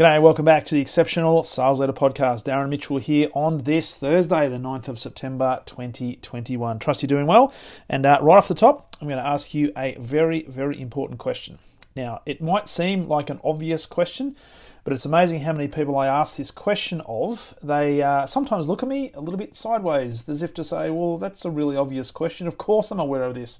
G'day, 0.00 0.22
welcome 0.22 0.46
back 0.46 0.64
to 0.64 0.74
the 0.74 0.80
Exceptional 0.80 1.42
Sales 1.42 1.78
Leader 1.78 1.92
Podcast. 1.92 2.44
Darren 2.44 2.70
Mitchell 2.70 2.96
here 2.96 3.28
on 3.34 3.58
this 3.58 3.94
Thursday, 3.94 4.48
the 4.48 4.56
9th 4.56 4.88
of 4.88 4.98
September 4.98 5.60
2021. 5.66 6.78
Trust 6.78 7.02
you're 7.02 7.06
doing 7.06 7.26
well. 7.26 7.52
And 7.86 8.06
uh, 8.06 8.18
right 8.22 8.38
off 8.38 8.48
the 8.48 8.54
top, 8.54 8.96
I'm 8.98 9.08
going 9.08 9.22
to 9.22 9.28
ask 9.28 9.52
you 9.52 9.74
a 9.76 9.98
very, 10.00 10.44
very 10.44 10.80
important 10.80 11.20
question. 11.20 11.58
Now, 11.94 12.22
it 12.24 12.40
might 12.40 12.66
seem 12.66 13.08
like 13.08 13.28
an 13.28 13.40
obvious 13.44 13.84
question, 13.84 14.36
but 14.84 14.94
it's 14.94 15.04
amazing 15.04 15.42
how 15.42 15.52
many 15.52 15.68
people 15.68 15.98
I 15.98 16.06
ask 16.06 16.38
this 16.38 16.50
question 16.50 17.02
of. 17.04 17.54
They 17.62 18.00
uh, 18.00 18.24
sometimes 18.24 18.68
look 18.68 18.82
at 18.82 18.88
me 18.88 19.10
a 19.12 19.20
little 19.20 19.36
bit 19.36 19.54
sideways, 19.54 20.26
as 20.30 20.42
if 20.42 20.54
to 20.54 20.64
say, 20.64 20.88
well, 20.88 21.18
that's 21.18 21.44
a 21.44 21.50
really 21.50 21.76
obvious 21.76 22.10
question. 22.10 22.46
Of 22.46 22.56
course, 22.56 22.90
I'm 22.90 23.00
aware 23.00 23.24
of 23.24 23.34
this. 23.34 23.58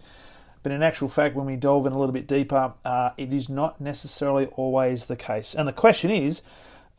But 0.63 0.73
in 0.73 0.83
actual 0.83 1.09
fact, 1.09 1.35
when 1.35 1.47
we 1.47 1.57
delve 1.57 1.87
in 1.87 1.93
a 1.93 1.99
little 1.99 2.13
bit 2.13 2.27
deeper, 2.27 2.75
uh, 2.85 3.11
it 3.17 3.33
is 3.33 3.49
not 3.49 3.81
necessarily 3.81 4.47
always 4.47 5.07
the 5.07 5.17
case. 5.17 5.55
And 5.55 5.67
the 5.67 5.73
question 5.73 6.11
is 6.11 6.43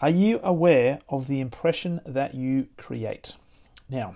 are 0.02 0.10
you 0.10 0.40
aware 0.42 1.00
of 1.10 1.28
the 1.28 1.40
impression 1.40 2.02
that 2.06 2.34
you 2.34 2.68
create? 2.76 3.36
Now, 3.88 4.16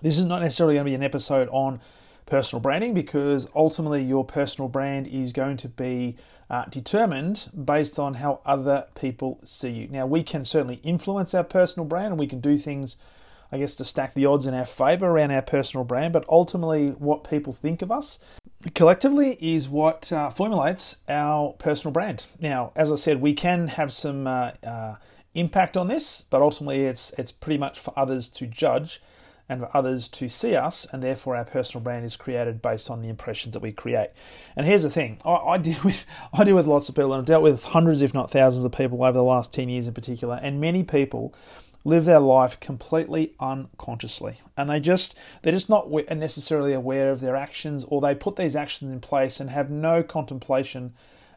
this 0.00 0.16
is 0.16 0.24
not 0.26 0.42
necessarily 0.42 0.74
going 0.74 0.84
to 0.84 0.90
be 0.90 0.94
an 0.94 1.02
episode 1.02 1.48
on 1.50 1.80
personal 2.26 2.60
branding 2.60 2.94
because 2.94 3.48
ultimately 3.54 4.02
your 4.02 4.24
personal 4.24 4.68
brand 4.68 5.08
is 5.08 5.32
going 5.32 5.56
to 5.56 5.68
be 5.68 6.16
uh, 6.48 6.66
determined 6.66 7.50
based 7.64 7.98
on 7.98 8.14
how 8.14 8.40
other 8.46 8.86
people 8.94 9.40
see 9.44 9.70
you. 9.70 9.88
Now, 9.88 10.06
we 10.06 10.22
can 10.22 10.44
certainly 10.44 10.80
influence 10.84 11.34
our 11.34 11.44
personal 11.44 11.84
brand 11.84 12.08
and 12.08 12.18
we 12.18 12.28
can 12.28 12.40
do 12.40 12.56
things 12.56 12.96
I 13.52 13.58
guess, 13.58 13.74
to 13.76 13.84
stack 13.84 14.14
the 14.14 14.26
odds 14.26 14.46
in 14.46 14.54
our 14.54 14.64
favour 14.64 15.06
around 15.06 15.30
our 15.30 15.42
personal 15.42 15.84
brand, 15.84 16.12
but 16.12 16.24
ultimately 16.28 16.90
what 16.90 17.28
people 17.28 17.52
think 17.52 17.82
of 17.82 17.92
us 17.92 18.18
collectively 18.74 19.38
is 19.40 19.68
what 19.68 20.12
uh, 20.12 20.30
formulates 20.30 20.96
our 21.08 21.52
personal 21.52 21.92
brand. 21.92 22.26
Now, 22.40 22.72
as 22.74 22.90
I 22.90 22.96
said, 22.96 23.20
we 23.20 23.34
can 23.34 23.68
have 23.68 23.92
some 23.92 24.26
uh, 24.26 24.50
uh, 24.66 24.96
impact 25.34 25.76
on 25.76 25.88
this, 25.88 26.24
but 26.30 26.42
ultimately 26.42 26.84
it's 26.84 27.12
it's 27.18 27.32
pretty 27.32 27.58
much 27.58 27.78
for 27.78 27.92
others 27.96 28.28
to 28.30 28.46
judge 28.46 29.00
and 29.48 29.60
for 29.60 29.70
others 29.76 30.08
to 30.08 30.28
see 30.28 30.56
us, 30.56 30.86
and 30.90 31.02
therefore 31.02 31.36
our 31.36 31.44
personal 31.44 31.82
brand 31.82 32.04
is 32.04 32.16
created 32.16 32.60
based 32.60 32.90
on 32.90 33.00
the 33.00 33.08
impressions 33.08 33.52
that 33.52 33.60
we 33.60 33.70
create. 33.70 34.10
And 34.56 34.66
here's 34.66 34.82
the 34.82 34.90
thing: 34.90 35.18
I, 35.24 35.34
I 35.34 35.58
deal 35.58 35.78
with 35.84 36.04
I 36.32 36.42
deal 36.44 36.56
with 36.56 36.66
lots 36.66 36.88
of 36.88 36.94
people, 36.94 37.12
and 37.12 37.20
I've 37.20 37.26
dealt 37.26 37.42
with 37.42 37.62
hundreds, 37.62 38.02
if 38.02 38.14
not 38.14 38.30
thousands, 38.30 38.64
of 38.64 38.72
people 38.72 39.02
over 39.04 39.12
the 39.12 39.22
last 39.22 39.52
ten 39.52 39.68
years 39.68 39.86
in 39.86 39.94
particular, 39.94 40.40
and 40.42 40.60
many 40.60 40.82
people 40.82 41.34
live 41.86 42.04
their 42.04 42.20
life 42.20 42.58
completely 42.58 43.32
unconsciously. 43.38 44.40
And 44.56 44.68
they 44.68 44.80
just 44.80 45.14
they're 45.42 45.52
just 45.52 45.68
not 45.68 45.88
necessarily 46.10 46.72
aware 46.72 47.12
of 47.12 47.20
their 47.20 47.36
actions 47.36 47.84
or 47.88 48.00
they 48.00 48.14
put 48.14 48.34
these 48.34 48.56
actions 48.56 48.90
in 48.90 49.00
place 49.00 49.38
and 49.38 49.50
have 49.50 49.70
no 49.70 50.02
contemplation 50.02 50.94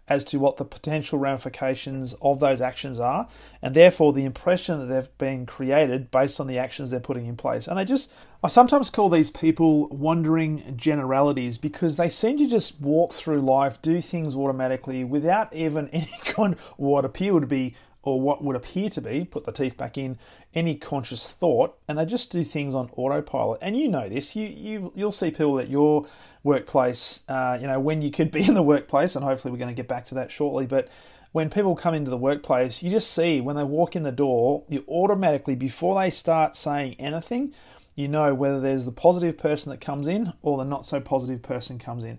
as 0.08 0.24
to 0.24 0.40
what 0.40 0.58
the 0.58 0.66
potential 0.66 1.20
ramifications 1.20 2.16
of 2.20 2.40
those 2.40 2.62
actions 2.62 3.00
are 3.00 3.28
and 3.62 3.76
therefore 3.76 4.12
the 4.12 4.26
impression 4.26 4.80
that 4.80 4.88
they've 4.88 5.18
been 5.20 5.46
created 5.46 6.10
based 6.10 6.40
on 6.40 6.48
the 6.48 6.58
actions 6.58 6.90
they're 6.90 7.00
putting 7.00 7.28
in 7.28 7.38
place. 7.38 7.68
And 7.68 7.78
they 7.78 7.86
just 7.86 8.12
i 8.44 8.48
sometimes 8.48 8.90
call 8.90 9.10
these 9.10 9.30
people 9.30 9.88
wandering 9.90 10.74
generalities 10.76 11.60
because 11.60 11.98
they 11.98 12.10
seem 12.10 12.40
to 12.40 12.48
just 12.48 12.82
walk 12.82 13.14
through 13.14 13.42
life 13.42 13.80
do 13.84 14.02
things 14.02 14.36
automatically 14.36 15.04
without 15.04 15.56
even 15.56 15.88
any 15.94 16.10
kind 16.26 16.54
of 16.54 16.60
what 16.78 17.06
appear 17.06 17.40
to 17.40 17.46
be 17.46 17.76
or 18.04 18.20
what 18.22 18.44
would 18.44 18.56
appear 18.56 18.90
to 18.90 19.02
be, 19.02 19.26
put 19.26 19.44
the 19.44 19.52
teeth 19.52 19.76
back 19.78 19.98
in, 19.98 20.18
any 20.56 20.76
conscious 20.76 21.28
thought, 21.28 21.78
and 21.88 21.98
they 21.98 22.06
just 22.06 22.32
do 22.32 22.44
things 22.44 22.74
on 22.74 22.90
autopilot. 22.96 23.60
And 23.62 23.78
you 23.78 23.88
know 23.90 24.08
this. 24.08 24.36
You 24.36 24.48
you 24.48 24.94
you'll 24.96 25.12
see 25.12 25.32
people 25.32 25.60
at 25.60 25.70
your 25.70 26.06
workplace. 26.44 27.22
Uh, 27.28 27.58
you 27.60 27.68
know 27.68 27.80
when 27.80 28.02
you 28.02 28.12
could 28.12 28.32
be 28.32 28.44
in 28.48 28.54
the 28.54 28.64
workplace, 28.64 29.16
and 29.16 29.24
hopefully 29.24 29.52
we're 29.52 29.58
going 29.58 29.70
to 29.70 29.76
get 29.76 29.88
back 29.88 30.06
to 30.08 30.16
that 30.16 30.32
shortly. 30.32 30.66
But 30.66 30.88
when 31.32 31.50
people 31.50 31.76
come 31.76 31.94
into 31.94 32.10
the 32.10 32.18
workplace, 32.18 32.82
you 32.82 32.90
just 32.90 33.12
see 33.12 33.40
when 33.42 33.56
they 33.56 33.64
walk 33.64 33.96
in 33.96 34.04
the 34.04 34.12
door, 34.12 34.64
you 34.68 34.84
automatically 34.88 35.56
before 35.56 36.00
they 36.00 36.10
start 36.10 36.56
saying 36.56 36.96
anything, 37.00 37.54
you 37.96 38.08
know 38.08 38.34
whether 38.34 38.60
there's 38.60 38.86
the 38.86 38.92
positive 38.92 39.38
person 39.38 39.70
that 39.70 39.82
comes 39.82 40.08
in 40.08 40.34
or 40.42 40.58
the 40.58 40.64
not 40.64 40.86
so 40.86 41.00
positive 41.00 41.42
person 41.44 41.78
comes 41.78 42.04
in. 42.04 42.18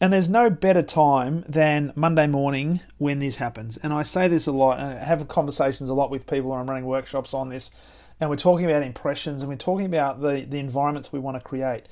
And 0.00 0.12
there's 0.12 0.30
no 0.30 0.48
better 0.48 0.82
time 0.82 1.44
than 1.46 1.92
Monday 1.94 2.26
morning 2.26 2.80
when 2.96 3.18
this 3.18 3.36
happens. 3.36 3.76
And 3.82 3.92
I 3.92 4.02
say 4.02 4.28
this 4.28 4.46
a 4.46 4.52
lot, 4.52 4.78
and 4.78 4.98
I 4.98 5.04
have 5.04 5.28
conversations 5.28 5.90
a 5.90 5.94
lot 5.94 6.10
with 6.10 6.26
people 6.26 6.50
when 6.50 6.58
I'm 6.58 6.66
running 6.68 6.86
workshops 6.86 7.34
on 7.34 7.50
this. 7.50 7.70
And 8.18 8.30
we're 8.30 8.36
talking 8.36 8.64
about 8.64 8.82
impressions, 8.82 9.42
and 9.42 9.50
we're 9.50 9.56
talking 9.56 9.84
about 9.84 10.22
the, 10.22 10.46
the 10.48 10.58
environments 10.58 11.12
we 11.12 11.18
want 11.18 11.36
to 11.36 11.46
create. 11.46 11.84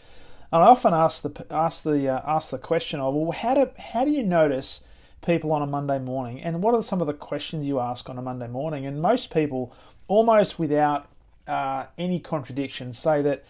And 0.50 0.62
I 0.62 0.68
often 0.68 0.94
ask 0.94 1.22
the 1.22 1.46
ask 1.50 1.82
the 1.82 2.08
uh, 2.08 2.22
ask 2.26 2.50
the 2.50 2.58
question 2.58 3.00
of, 3.00 3.14
well, 3.14 3.32
how 3.32 3.54
do 3.54 3.70
how 3.78 4.06
do 4.06 4.10
you 4.10 4.22
notice 4.22 4.80
people 5.20 5.52
on 5.52 5.60
a 5.60 5.66
Monday 5.66 5.98
morning, 5.98 6.40
and 6.40 6.62
what 6.62 6.74
are 6.74 6.82
some 6.82 7.02
of 7.02 7.06
the 7.06 7.12
questions 7.12 7.66
you 7.66 7.78
ask 7.78 8.08
on 8.08 8.16
a 8.16 8.22
Monday 8.22 8.48
morning? 8.48 8.86
And 8.86 9.02
most 9.02 9.30
people, 9.30 9.74
almost 10.06 10.58
without 10.58 11.08
uh, 11.46 11.86
any 11.98 12.18
contradiction, 12.18 12.94
say 12.94 13.20
that 13.20 13.44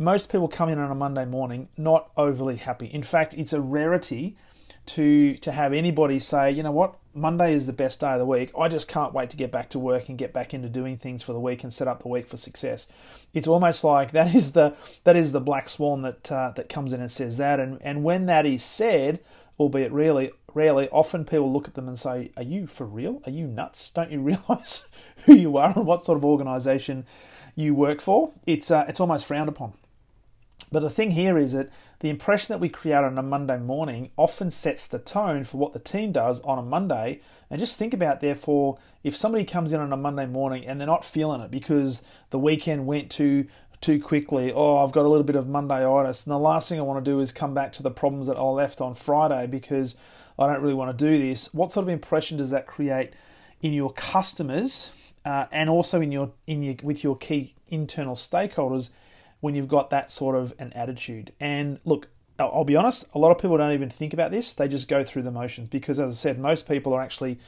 most 0.00 0.30
people 0.30 0.48
come 0.48 0.70
in 0.70 0.78
on 0.78 0.90
a 0.90 0.94
Monday 0.94 1.26
morning 1.26 1.68
not 1.76 2.10
overly 2.16 2.56
happy. 2.56 2.86
In 2.86 3.02
fact, 3.02 3.34
it's 3.34 3.52
a 3.52 3.60
rarity 3.60 4.34
to 4.86 5.36
to 5.36 5.52
have 5.52 5.74
anybody 5.74 6.18
say, 6.18 6.50
you 6.50 6.62
know 6.62 6.72
what, 6.72 6.96
Monday 7.12 7.52
is 7.52 7.66
the 7.66 7.72
best 7.74 8.00
day 8.00 8.12
of 8.12 8.18
the 8.18 8.24
week. 8.24 8.50
I 8.58 8.68
just 8.68 8.88
can't 8.88 9.12
wait 9.12 9.28
to 9.30 9.36
get 9.36 9.52
back 9.52 9.68
to 9.70 9.78
work 9.78 10.08
and 10.08 10.16
get 10.16 10.32
back 10.32 10.54
into 10.54 10.70
doing 10.70 10.96
things 10.96 11.22
for 11.22 11.34
the 11.34 11.38
week 11.38 11.62
and 11.62 11.72
set 11.72 11.86
up 11.86 12.02
the 12.02 12.08
week 12.08 12.26
for 12.26 12.38
success. 12.38 12.88
It's 13.34 13.46
almost 13.46 13.84
like 13.84 14.12
that 14.12 14.34
is 14.34 14.52
the 14.52 14.74
that 15.04 15.16
is 15.16 15.32
the 15.32 15.40
black 15.40 15.68
swan 15.68 16.00
that 16.02 16.32
uh, 16.32 16.52
that 16.56 16.70
comes 16.70 16.94
in 16.94 17.02
and 17.02 17.12
says 17.12 17.36
that. 17.36 17.60
And 17.60 17.78
and 17.82 18.02
when 18.02 18.24
that 18.24 18.46
is 18.46 18.64
said, 18.64 19.20
albeit 19.58 19.92
rarely, 19.92 20.30
rarely, 20.54 20.88
often 20.88 21.26
people 21.26 21.52
look 21.52 21.68
at 21.68 21.74
them 21.74 21.88
and 21.88 21.98
say, 21.98 22.30
"Are 22.38 22.42
you 22.42 22.66
for 22.66 22.86
real? 22.86 23.20
Are 23.26 23.32
you 23.32 23.46
nuts? 23.46 23.90
Don't 23.90 24.10
you 24.10 24.20
realise 24.22 24.84
who 25.26 25.34
you 25.34 25.58
are 25.58 25.74
and 25.76 25.86
what 25.86 26.06
sort 26.06 26.16
of 26.16 26.24
organisation 26.24 27.04
you 27.54 27.74
work 27.74 28.00
for?" 28.00 28.32
It's 28.46 28.70
uh, 28.70 28.86
it's 28.88 28.98
almost 28.98 29.26
frowned 29.26 29.50
upon. 29.50 29.74
But 30.72 30.80
the 30.80 30.90
thing 30.90 31.12
here 31.12 31.36
is 31.36 31.52
that 31.52 31.70
the 31.98 32.10
impression 32.10 32.52
that 32.52 32.60
we 32.60 32.68
create 32.68 32.96
on 32.96 33.18
a 33.18 33.22
Monday 33.22 33.58
morning 33.58 34.10
often 34.16 34.50
sets 34.50 34.86
the 34.86 34.98
tone 34.98 35.44
for 35.44 35.56
what 35.56 35.72
the 35.72 35.78
team 35.78 36.12
does 36.12 36.40
on 36.42 36.58
a 36.58 36.62
Monday. 36.62 37.20
And 37.50 37.58
just 37.58 37.76
think 37.76 37.92
about, 37.92 38.20
therefore, 38.20 38.78
if 39.02 39.16
somebody 39.16 39.44
comes 39.44 39.72
in 39.72 39.80
on 39.80 39.92
a 39.92 39.96
Monday 39.96 40.26
morning 40.26 40.64
and 40.66 40.80
they're 40.80 40.86
not 40.86 41.04
feeling 41.04 41.40
it 41.40 41.50
because 41.50 42.02
the 42.30 42.38
weekend 42.38 42.86
went 42.86 43.10
too 43.10 43.46
too 43.80 43.98
quickly, 43.98 44.52
oh, 44.52 44.84
I've 44.84 44.92
got 44.92 45.06
a 45.06 45.08
little 45.08 45.24
bit 45.24 45.36
of 45.36 45.46
Mondayitis, 45.46 46.26
and 46.26 46.32
the 46.32 46.38
last 46.38 46.68
thing 46.68 46.78
I 46.78 46.82
want 46.82 47.02
to 47.02 47.10
do 47.10 47.18
is 47.20 47.32
come 47.32 47.54
back 47.54 47.72
to 47.72 47.82
the 47.82 47.90
problems 47.90 48.26
that 48.26 48.36
I 48.36 48.42
left 48.42 48.82
on 48.82 48.94
Friday 48.94 49.46
because 49.46 49.96
I 50.38 50.46
don't 50.46 50.60
really 50.60 50.74
want 50.74 50.96
to 50.96 51.04
do 51.04 51.18
this. 51.18 51.54
What 51.54 51.72
sort 51.72 51.84
of 51.84 51.88
impression 51.88 52.36
does 52.36 52.50
that 52.50 52.66
create 52.66 53.14
in 53.62 53.72
your 53.72 53.90
customers 53.94 54.90
uh, 55.24 55.46
and 55.50 55.70
also 55.70 56.00
in 56.00 56.12
your 56.12 56.30
in 56.46 56.62
your 56.62 56.74
with 56.82 57.02
your 57.02 57.16
key 57.16 57.54
internal 57.68 58.14
stakeholders 58.14 58.90
when 59.40 59.54
you've 59.54 59.68
got 59.68 59.90
that 59.90 60.10
sort 60.10 60.36
of 60.36 60.54
an 60.58 60.72
attitude. 60.74 61.32
And 61.40 61.80
look, 61.84 62.08
I'll 62.38 62.64
be 62.64 62.76
honest, 62.76 63.04
a 63.14 63.18
lot 63.18 63.30
of 63.30 63.38
people 63.38 63.58
don't 63.58 63.72
even 63.72 63.90
think 63.90 64.12
about 64.12 64.30
this. 64.30 64.54
They 64.54 64.68
just 64.68 64.88
go 64.88 65.04
through 65.04 65.22
the 65.22 65.30
motions 65.30 65.68
because, 65.68 66.00
as 66.00 66.12
I 66.12 66.16
said, 66.16 66.38
most 66.38 66.66
people 66.66 66.94
are 66.94 67.02
actually 67.02 67.38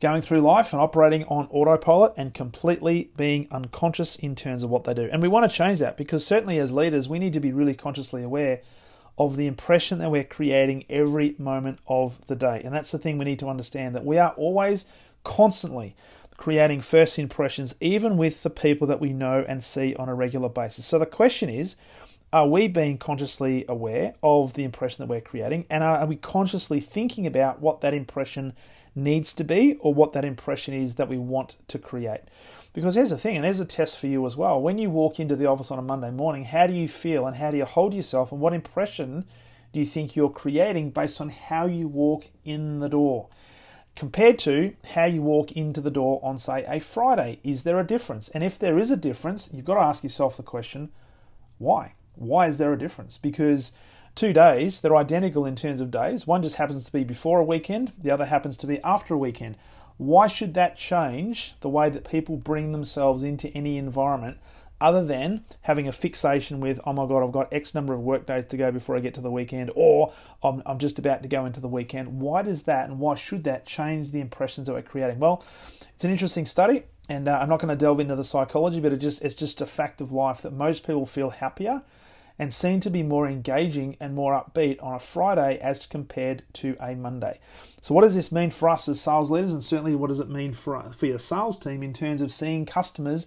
going 0.00 0.22
through 0.22 0.40
life 0.40 0.72
and 0.72 0.80
operating 0.80 1.24
on 1.24 1.46
autopilot 1.50 2.14
and 2.16 2.32
completely 2.32 3.10
being 3.16 3.46
unconscious 3.50 4.16
in 4.16 4.34
terms 4.34 4.62
of 4.62 4.70
what 4.70 4.84
they 4.84 4.94
do. 4.94 5.08
And 5.12 5.22
we 5.22 5.28
want 5.28 5.48
to 5.48 5.54
change 5.56 5.78
that 5.80 5.96
because, 5.96 6.26
certainly, 6.26 6.58
as 6.58 6.72
leaders, 6.72 7.08
we 7.08 7.18
need 7.18 7.34
to 7.34 7.40
be 7.40 7.52
really 7.52 7.74
consciously 7.74 8.22
aware 8.22 8.62
of 9.18 9.36
the 9.36 9.46
impression 9.46 9.98
that 9.98 10.10
we're 10.10 10.24
creating 10.24 10.84
every 10.88 11.34
moment 11.38 11.78
of 11.86 12.26
the 12.26 12.34
day. 12.34 12.62
And 12.64 12.74
that's 12.74 12.90
the 12.90 12.98
thing 12.98 13.18
we 13.18 13.26
need 13.26 13.38
to 13.40 13.50
understand 13.50 13.94
that 13.94 14.04
we 14.04 14.18
are 14.18 14.30
always 14.30 14.86
constantly 15.24 15.94
creating 16.40 16.80
first 16.80 17.18
impressions, 17.18 17.74
even 17.82 18.16
with 18.16 18.42
the 18.42 18.48
people 18.48 18.86
that 18.86 18.98
we 18.98 19.12
know 19.12 19.44
and 19.46 19.62
see 19.62 19.94
on 19.96 20.08
a 20.08 20.14
regular 20.14 20.48
basis. 20.48 20.86
So 20.86 20.98
the 20.98 21.04
question 21.04 21.50
is, 21.50 21.76
are 22.32 22.48
we 22.48 22.66
being 22.66 22.96
consciously 22.96 23.66
aware 23.68 24.14
of 24.22 24.54
the 24.54 24.64
impression 24.64 25.02
that 25.02 25.10
we're 25.10 25.20
creating? 25.20 25.66
And 25.68 25.84
are, 25.84 26.06
we 26.06 26.16
consciously 26.16 26.80
thinking 26.80 27.26
about 27.26 27.60
what 27.60 27.82
that 27.82 27.92
impression 27.92 28.54
needs 28.94 29.34
to 29.34 29.44
be 29.44 29.76
or 29.80 29.92
what 29.92 30.14
that 30.14 30.24
impression 30.24 30.72
is 30.72 30.94
that 30.94 31.10
we 31.10 31.18
want 31.18 31.58
to 31.68 31.78
create? 31.78 32.22
Because 32.72 32.94
here's 32.94 33.10
the 33.10 33.18
thing, 33.18 33.36
and 33.36 33.44
there's 33.44 33.60
a 33.60 33.66
test 33.66 33.98
for 33.98 34.06
you 34.06 34.24
as 34.24 34.34
well. 34.34 34.62
When 34.62 34.78
you 34.78 34.88
walk 34.88 35.20
into 35.20 35.36
the 35.36 35.44
office 35.44 35.70
on 35.70 35.78
a 35.78 35.82
Monday 35.82 36.10
morning, 36.10 36.44
how 36.44 36.66
do 36.66 36.72
you 36.72 36.88
feel 36.88 37.26
and 37.26 37.36
how 37.36 37.50
do 37.50 37.58
you 37.58 37.66
hold 37.66 37.92
yourself 37.92 38.32
and 38.32 38.40
what 38.40 38.54
impression 38.54 39.26
do 39.74 39.78
you 39.78 39.84
think 39.84 40.16
you're 40.16 40.30
creating 40.30 40.88
based 40.88 41.20
on 41.20 41.28
how 41.28 41.66
you 41.66 41.86
walk 41.86 42.28
in 42.44 42.78
the 42.78 42.88
door? 42.88 43.28
Compared 43.96 44.38
to 44.40 44.74
how 44.94 45.04
you 45.04 45.22
walk 45.22 45.52
into 45.52 45.80
the 45.80 45.90
door 45.90 46.20
on, 46.22 46.38
say, 46.38 46.64
a 46.66 46.80
Friday. 46.80 47.38
Is 47.42 47.64
there 47.64 47.78
a 47.78 47.86
difference? 47.86 48.28
And 48.30 48.42
if 48.42 48.58
there 48.58 48.78
is 48.78 48.90
a 48.90 48.96
difference, 48.96 49.48
you've 49.52 49.64
got 49.64 49.74
to 49.74 49.80
ask 49.80 50.02
yourself 50.02 50.36
the 50.36 50.42
question 50.42 50.90
Why? 51.58 51.94
Why 52.14 52.46
is 52.46 52.58
there 52.58 52.72
a 52.72 52.78
difference? 52.78 53.18
Because 53.18 53.72
two 54.14 54.32
days, 54.32 54.80
they're 54.80 54.96
identical 54.96 55.46
in 55.46 55.56
terms 55.56 55.80
of 55.80 55.90
days. 55.90 56.26
One 56.26 56.42
just 56.42 56.56
happens 56.56 56.84
to 56.84 56.92
be 56.92 57.04
before 57.04 57.40
a 57.40 57.44
weekend, 57.44 57.92
the 57.98 58.10
other 58.10 58.26
happens 58.26 58.56
to 58.58 58.66
be 58.66 58.82
after 58.82 59.14
a 59.14 59.18
weekend. 59.18 59.56
Why 59.96 60.26
should 60.28 60.54
that 60.54 60.78
change 60.78 61.54
the 61.60 61.68
way 61.68 61.90
that 61.90 62.08
people 62.08 62.36
bring 62.36 62.72
themselves 62.72 63.22
into 63.22 63.48
any 63.50 63.76
environment 63.76 64.38
other 64.80 65.04
than 65.04 65.44
having 65.62 65.88
a 65.88 65.92
fixation 65.92 66.60
with, 66.60 66.80
oh 66.84 66.92
my 66.92 67.06
God, 67.06 67.22
I've 67.22 67.32
got 67.32 67.52
X 67.52 67.74
number 67.74 67.92
of 67.92 68.00
work 68.00 68.26
days 68.26 68.46
to 68.46 68.56
go 68.56 68.70
before 68.70 68.96
I 68.96 69.00
get 69.00 69.14
to 69.14 69.20
the 69.20 69.30
weekend, 69.30 69.70
or 69.74 70.12
I'm, 70.42 70.62
I'm 70.64 70.78
just 70.78 70.98
about 70.98 71.22
to 71.22 71.28
go 71.28 71.44
into 71.44 71.60
the 71.60 71.68
weekend? 71.68 72.20
Why 72.20 72.42
does 72.42 72.62
that 72.62 72.88
and 72.88 72.98
why 72.98 73.14
should 73.14 73.44
that 73.44 73.66
change 73.66 74.10
the 74.10 74.20
impressions 74.20 74.66
that 74.66 74.72
we're 74.72 74.82
creating? 74.82 75.18
Well, 75.18 75.44
it's 75.94 76.04
an 76.04 76.10
interesting 76.10 76.46
study, 76.46 76.84
and 77.08 77.28
uh, 77.28 77.38
I'm 77.40 77.48
not 77.48 77.60
going 77.60 77.68
to 77.68 77.76
delve 77.76 78.00
into 78.00 78.16
the 78.16 78.24
psychology, 78.24 78.80
but 78.80 78.92
it 78.92 78.98
just 78.98 79.22
it's 79.22 79.34
just 79.34 79.60
a 79.60 79.66
fact 79.66 80.00
of 80.00 80.12
life 80.12 80.42
that 80.42 80.52
most 80.52 80.86
people 80.86 81.06
feel 81.06 81.30
happier 81.30 81.82
and 82.38 82.54
seem 82.54 82.80
to 82.80 82.88
be 82.88 83.02
more 83.02 83.28
engaging 83.28 83.98
and 84.00 84.14
more 84.14 84.32
upbeat 84.32 84.82
on 84.82 84.94
a 84.94 84.98
Friday 84.98 85.58
as 85.58 85.84
compared 85.84 86.42
to 86.54 86.74
a 86.80 86.94
Monday. 86.94 87.38
So, 87.82 87.94
what 87.94 88.00
does 88.00 88.14
this 88.14 88.32
mean 88.32 88.50
for 88.50 88.70
us 88.70 88.88
as 88.88 88.98
sales 88.98 89.30
leaders, 89.30 89.52
and 89.52 89.62
certainly 89.62 89.94
what 89.94 90.08
does 90.08 90.20
it 90.20 90.30
mean 90.30 90.54
for 90.54 90.82
for 90.92 91.04
your 91.04 91.18
sales 91.18 91.58
team 91.58 91.82
in 91.82 91.92
terms 91.92 92.22
of 92.22 92.32
seeing 92.32 92.64
customers 92.64 93.26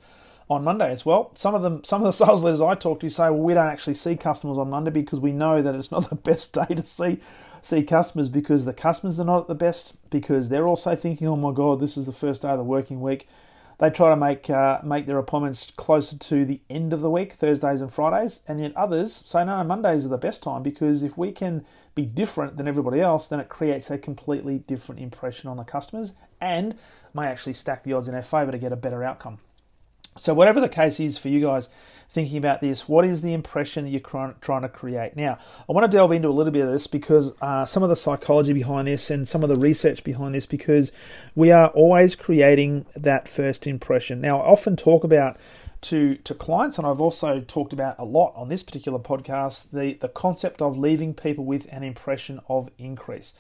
on 0.54 0.64
Monday 0.64 0.92
as 0.92 1.06
Well, 1.06 1.32
some 1.36 1.56
of 1.56 1.62
them, 1.62 1.84
some 1.84 2.02
of 2.02 2.06
the 2.06 2.12
sales 2.26 2.44
leaders 2.44 2.62
I 2.62 2.76
talk 2.76 3.00
to 3.02 3.10
say, 3.10 3.24
well, 3.24 3.40
we 3.40 3.54
don't 3.54 3.68
actually 3.68 3.96
see 3.96 4.16
customers 4.16 4.58
on 4.58 4.70
Monday 4.70 4.92
because 4.92 5.20
we 5.20 5.32
know 5.32 5.62
that 5.62 5.76
it's 5.76 5.92
not 5.92 6.10
the 6.10 6.16
best 6.16 6.54
day 6.54 6.66
to 6.76 6.86
see 6.86 7.20
see 7.62 7.82
customers 7.82 8.28
because 8.28 8.66
the 8.66 8.74
customers 8.74 9.20
are 9.22 9.26
not 9.26 9.44
at 9.44 9.48
the 9.48 9.56
best 9.56 9.96
because 10.10 10.50
they're 10.50 10.68
also 10.68 10.98
thinking, 10.98 11.28
oh 11.28 11.38
my 11.38 11.54
god, 11.54 11.80
this 11.80 11.96
is 11.96 12.06
the 12.06 12.14
first 12.14 12.42
day 12.42 12.50
of 12.50 12.58
the 12.58 12.64
working 12.64 13.02
week. 13.02 13.26
They 13.80 13.90
try 13.90 14.10
to 14.10 14.16
make 14.16 14.50
uh, 14.50 14.80
make 14.84 15.08
their 15.08 15.18
appointments 15.18 15.72
closer 15.76 16.18
to 16.18 16.46
the 16.46 16.62
end 16.70 16.94
of 16.94 17.02
the 17.02 17.10
week, 17.10 17.34
Thursdays 17.34 17.82
and 17.82 17.92
Fridays, 17.92 18.42
and 18.48 18.60
yet 18.60 18.76
others 18.76 19.24
say 19.26 19.44
no, 19.46 19.64
Mondays 19.64 20.06
are 20.06 20.10
the 20.10 20.18
best 20.18 20.44
time 20.44 20.62
because 20.62 21.04
if 21.04 21.18
we 21.18 21.32
can 21.32 21.66
be 21.96 22.06
different 22.06 22.58
than 22.58 22.68
everybody 22.68 23.00
else, 23.00 23.28
then 23.28 23.40
it 23.40 23.50
creates 23.50 23.90
a 23.90 23.98
completely 23.98 24.60
different 24.60 25.02
impression 25.02 25.50
on 25.50 25.58
the 25.58 25.64
customers 25.64 26.14
and 26.42 26.76
may 27.14 27.28
actually 27.28 27.54
stack 27.54 27.84
the 27.84 27.94
odds 27.94 28.08
in 28.08 28.16
our 28.16 28.22
favour 28.22 28.52
to 28.52 28.58
get 28.58 28.72
a 28.72 28.76
better 28.76 29.04
outcome. 29.04 29.38
So 30.18 30.34
whatever 30.34 30.62
the 30.62 30.70
case 30.70 31.00
is 31.00 31.18
for 31.18 31.30
you 31.30 31.42
guys, 31.42 31.70
thinking 32.10 32.38
about 32.38 32.62
this, 32.62 32.88
what 32.88 33.06
is 33.06 33.22
the 33.22 33.34
impression 33.34 33.86
that 33.86 33.90
you're 33.90 34.34
trying 34.42 34.62
to 34.62 34.70
create? 34.70 35.16
Now, 35.16 35.40
I 35.68 35.72
want 35.72 35.90
to 35.90 35.98
delve 35.98 36.12
into 36.12 36.28
a 36.28 36.30
little 36.30 36.54
bit 36.54 36.64
of 36.64 36.72
this 36.72 36.86
because 36.86 37.32
uh, 37.42 37.66
some 37.66 37.82
of 37.82 37.90
the 37.90 37.96
psychology 37.96 38.54
behind 38.54 38.88
this 38.88 39.10
and 39.10 39.28
some 39.28 39.42
of 39.42 39.50
the 39.50 39.56
research 39.56 40.04
behind 40.04 40.36
this, 40.36 40.46
because 40.46 40.92
we 41.34 41.52
are 41.52 41.70
always 41.70 42.16
creating 42.16 42.86
that 42.96 43.28
first 43.28 43.66
impression. 43.66 44.22
Now, 44.22 44.42
I 44.42 44.46
often 44.46 44.76
talk 44.76 45.04
about 45.04 45.38
to, 45.82 46.16
to 46.16 46.34
clients, 46.36 46.78
and 46.78 46.86
I've 46.86 47.02
also 47.02 47.40
talked 47.42 47.74
about 47.74 47.98
a 47.98 48.06
lot 48.06 48.34
on 48.36 48.48
this 48.50 48.64
particular 48.64 49.00
podcast 49.00 49.72
the, 49.72 49.96
the 50.00 50.08
concept 50.08 50.62
of 50.62 50.78
leaving 50.78 51.14
people 51.14 51.46
with 51.46 51.68
an 51.72 51.84
impression 51.84 52.40
of 52.48 52.70
increase. 52.78 53.34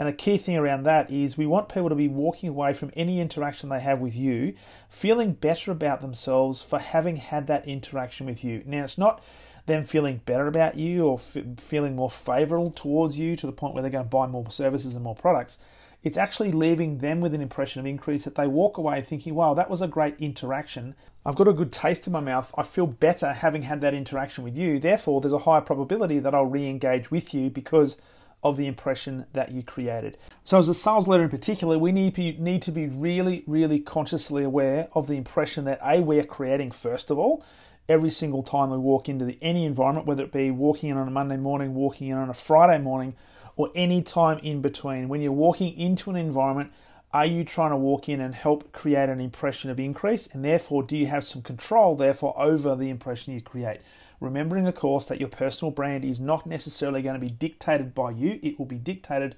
And 0.00 0.08
the 0.08 0.14
key 0.14 0.38
thing 0.38 0.56
around 0.56 0.84
that 0.84 1.10
is 1.10 1.36
we 1.36 1.46
want 1.46 1.68
people 1.68 1.90
to 1.90 1.94
be 1.94 2.08
walking 2.08 2.48
away 2.48 2.72
from 2.72 2.90
any 2.96 3.20
interaction 3.20 3.68
they 3.68 3.80
have 3.80 4.00
with 4.00 4.16
you 4.16 4.54
feeling 4.88 5.34
better 5.34 5.70
about 5.70 6.00
themselves 6.00 6.62
for 6.62 6.78
having 6.78 7.16
had 7.16 7.46
that 7.48 7.68
interaction 7.68 8.24
with 8.24 8.42
you. 8.42 8.62
Now, 8.64 8.84
it's 8.84 8.96
not 8.96 9.22
them 9.66 9.84
feeling 9.84 10.22
better 10.24 10.46
about 10.46 10.78
you 10.78 11.04
or 11.04 11.18
f- 11.18 11.44
feeling 11.58 11.96
more 11.96 12.10
favorable 12.10 12.70
towards 12.70 13.18
you 13.18 13.36
to 13.36 13.44
the 13.44 13.52
point 13.52 13.74
where 13.74 13.82
they're 13.82 13.90
going 13.90 14.06
to 14.06 14.08
buy 14.08 14.26
more 14.26 14.50
services 14.50 14.94
and 14.94 15.04
more 15.04 15.14
products. 15.14 15.58
It's 16.02 16.16
actually 16.16 16.50
leaving 16.50 17.00
them 17.00 17.20
with 17.20 17.34
an 17.34 17.42
impression 17.42 17.80
of 17.80 17.84
increase 17.84 18.24
that 18.24 18.36
they 18.36 18.46
walk 18.46 18.78
away 18.78 19.02
thinking, 19.02 19.34
wow, 19.34 19.52
that 19.52 19.68
was 19.68 19.82
a 19.82 19.86
great 19.86 20.14
interaction. 20.18 20.94
I've 21.26 21.36
got 21.36 21.46
a 21.46 21.52
good 21.52 21.72
taste 21.72 22.06
in 22.06 22.14
my 22.14 22.20
mouth. 22.20 22.50
I 22.56 22.62
feel 22.62 22.86
better 22.86 23.34
having 23.34 23.60
had 23.60 23.82
that 23.82 23.92
interaction 23.92 24.44
with 24.44 24.56
you. 24.56 24.80
Therefore, 24.80 25.20
there's 25.20 25.34
a 25.34 25.40
higher 25.40 25.60
probability 25.60 26.20
that 26.20 26.34
I'll 26.34 26.46
re 26.46 26.66
engage 26.66 27.10
with 27.10 27.34
you 27.34 27.50
because 27.50 27.98
of 28.42 28.56
the 28.56 28.66
impression 28.66 29.26
that 29.32 29.52
you 29.52 29.62
created. 29.62 30.16
So, 30.44 30.58
as 30.58 30.68
a 30.68 30.74
sales 30.74 31.06
leader 31.06 31.24
in 31.24 31.30
particular, 31.30 31.78
we 31.78 31.92
need, 31.92 32.16
need 32.40 32.62
to 32.62 32.72
be 32.72 32.86
really, 32.86 33.44
really 33.46 33.80
consciously 33.80 34.44
aware 34.44 34.88
of 34.94 35.06
the 35.06 35.16
impression 35.16 35.64
that 35.66 35.80
A, 35.84 36.00
we're 36.00 36.24
creating 36.24 36.70
first 36.70 37.10
of 37.10 37.18
all, 37.18 37.44
every 37.88 38.10
single 38.10 38.42
time 38.42 38.70
we 38.70 38.78
walk 38.78 39.08
into 39.08 39.24
the, 39.24 39.38
any 39.42 39.64
environment, 39.64 40.06
whether 40.06 40.24
it 40.24 40.32
be 40.32 40.50
walking 40.50 40.90
in 40.90 40.96
on 40.96 41.08
a 41.08 41.10
Monday 41.10 41.36
morning, 41.36 41.74
walking 41.74 42.08
in 42.08 42.16
on 42.16 42.30
a 42.30 42.34
Friday 42.34 42.82
morning, 42.82 43.14
or 43.56 43.70
any 43.74 44.00
time 44.00 44.38
in 44.38 44.62
between. 44.62 45.08
When 45.08 45.20
you're 45.20 45.32
walking 45.32 45.76
into 45.76 46.08
an 46.08 46.16
environment, 46.16 46.72
are 47.12 47.26
you 47.26 47.44
trying 47.44 47.70
to 47.70 47.76
walk 47.76 48.08
in 48.08 48.20
and 48.20 48.34
help 48.34 48.72
create 48.72 49.08
an 49.08 49.20
impression 49.20 49.68
of 49.68 49.80
increase? 49.80 50.28
And 50.32 50.44
therefore, 50.44 50.84
do 50.84 50.96
you 50.96 51.08
have 51.08 51.24
some 51.24 51.42
control, 51.42 51.96
therefore, 51.96 52.40
over 52.40 52.76
the 52.76 52.88
impression 52.88 53.34
you 53.34 53.42
create? 53.42 53.80
Remembering, 54.20 54.66
of 54.66 54.74
course, 54.74 55.06
that 55.06 55.18
your 55.18 55.28
personal 55.28 55.72
brand 55.72 56.04
is 56.04 56.20
not 56.20 56.46
necessarily 56.46 57.02
going 57.02 57.14
to 57.14 57.20
be 57.20 57.30
dictated 57.30 57.94
by 57.94 58.10
you, 58.10 58.38
it 58.42 58.58
will 58.58 58.66
be 58.66 58.78
dictated 58.78 59.34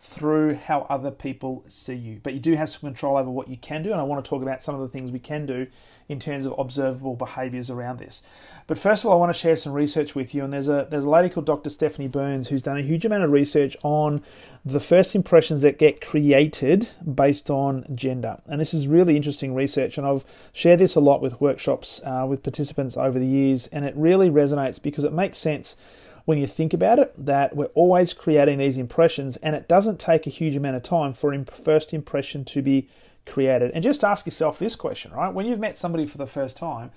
through 0.00 0.56
how 0.56 0.86
other 0.90 1.10
people 1.10 1.64
see 1.68 1.94
you. 1.94 2.20
But 2.22 2.34
you 2.34 2.40
do 2.40 2.56
have 2.56 2.70
some 2.70 2.80
control 2.80 3.16
over 3.16 3.30
what 3.30 3.48
you 3.48 3.56
can 3.56 3.82
do, 3.82 3.92
and 3.92 4.00
I 4.00 4.04
want 4.04 4.24
to 4.24 4.28
talk 4.28 4.42
about 4.42 4.62
some 4.62 4.74
of 4.74 4.80
the 4.80 4.88
things 4.88 5.12
we 5.12 5.20
can 5.20 5.46
do 5.46 5.68
in 6.12 6.20
terms 6.20 6.46
of 6.46 6.54
observable 6.58 7.16
behaviors 7.16 7.70
around 7.70 7.98
this. 7.98 8.22
But 8.66 8.78
first 8.78 9.02
of 9.02 9.10
all, 9.10 9.16
I 9.16 9.18
want 9.18 9.34
to 9.34 9.38
share 9.38 9.56
some 9.56 9.72
research 9.72 10.14
with 10.14 10.34
you. 10.34 10.44
And 10.44 10.52
there's 10.52 10.68
a 10.68 10.86
there's 10.88 11.04
a 11.04 11.10
lady 11.10 11.28
called 11.28 11.46
Dr. 11.46 11.70
Stephanie 11.70 12.08
Burns 12.08 12.48
who's 12.48 12.62
done 12.62 12.78
a 12.78 12.82
huge 12.82 13.04
amount 13.04 13.24
of 13.24 13.30
research 13.30 13.76
on 13.82 14.22
the 14.64 14.78
first 14.78 15.16
impressions 15.16 15.62
that 15.62 15.78
get 15.78 16.00
created 16.00 16.88
based 17.12 17.50
on 17.50 17.84
gender. 17.94 18.40
And 18.46 18.60
this 18.60 18.72
is 18.72 18.86
really 18.86 19.16
interesting 19.16 19.54
research. 19.54 19.98
And 19.98 20.06
I've 20.06 20.24
shared 20.52 20.78
this 20.78 20.94
a 20.94 21.00
lot 21.00 21.20
with 21.20 21.40
workshops 21.40 22.00
uh, 22.04 22.24
with 22.28 22.42
participants 22.44 22.96
over 22.96 23.18
the 23.18 23.26
years, 23.26 23.66
and 23.68 23.84
it 23.84 23.94
really 23.96 24.30
resonates 24.30 24.80
because 24.80 25.04
it 25.04 25.12
makes 25.12 25.38
sense 25.38 25.76
when 26.24 26.38
you 26.38 26.46
think 26.46 26.72
about 26.72 27.00
it 27.00 27.12
that 27.26 27.56
we're 27.56 27.66
always 27.74 28.14
creating 28.14 28.58
these 28.58 28.78
impressions 28.78 29.36
and 29.38 29.56
it 29.56 29.66
doesn't 29.68 29.98
take 29.98 30.24
a 30.26 30.30
huge 30.30 30.54
amount 30.54 30.76
of 30.76 30.82
time 30.82 31.12
for 31.12 31.34
a 31.34 31.44
first 31.44 31.92
impression 31.92 32.44
to 32.44 32.62
be 32.62 32.88
created. 33.26 33.70
And 33.72 33.82
just 33.82 34.04
ask 34.04 34.26
yourself 34.26 34.58
this 34.58 34.76
question, 34.76 35.12
right? 35.12 35.32
When 35.32 35.46
you've 35.46 35.58
met 35.60 35.78
somebody 35.78 36.06
for 36.06 36.18
the 36.18 36.26
first 36.26 36.56
time, 36.56 36.90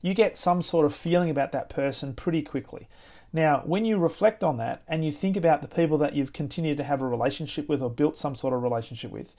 you 0.00 0.14
get 0.14 0.36
some 0.36 0.62
sort 0.62 0.86
of 0.86 0.94
feeling 0.94 1.30
about 1.30 1.52
that 1.52 1.68
person 1.68 2.14
pretty 2.14 2.42
quickly. 2.42 2.88
Now, 3.32 3.62
when 3.64 3.84
you 3.84 3.96
reflect 3.96 4.44
on 4.44 4.58
that 4.58 4.82
and 4.86 5.04
you 5.04 5.12
think 5.12 5.36
about 5.36 5.62
the 5.62 5.68
people 5.68 5.96
that 5.98 6.14
you've 6.14 6.32
continued 6.32 6.76
to 6.78 6.84
have 6.84 7.00
a 7.00 7.06
relationship 7.06 7.68
with 7.68 7.80
or 7.80 7.88
built 7.88 8.18
some 8.18 8.36
sort 8.36 8.52
of 8.52 8.62
relationship 8.62 9.10
with, 9.10 9.34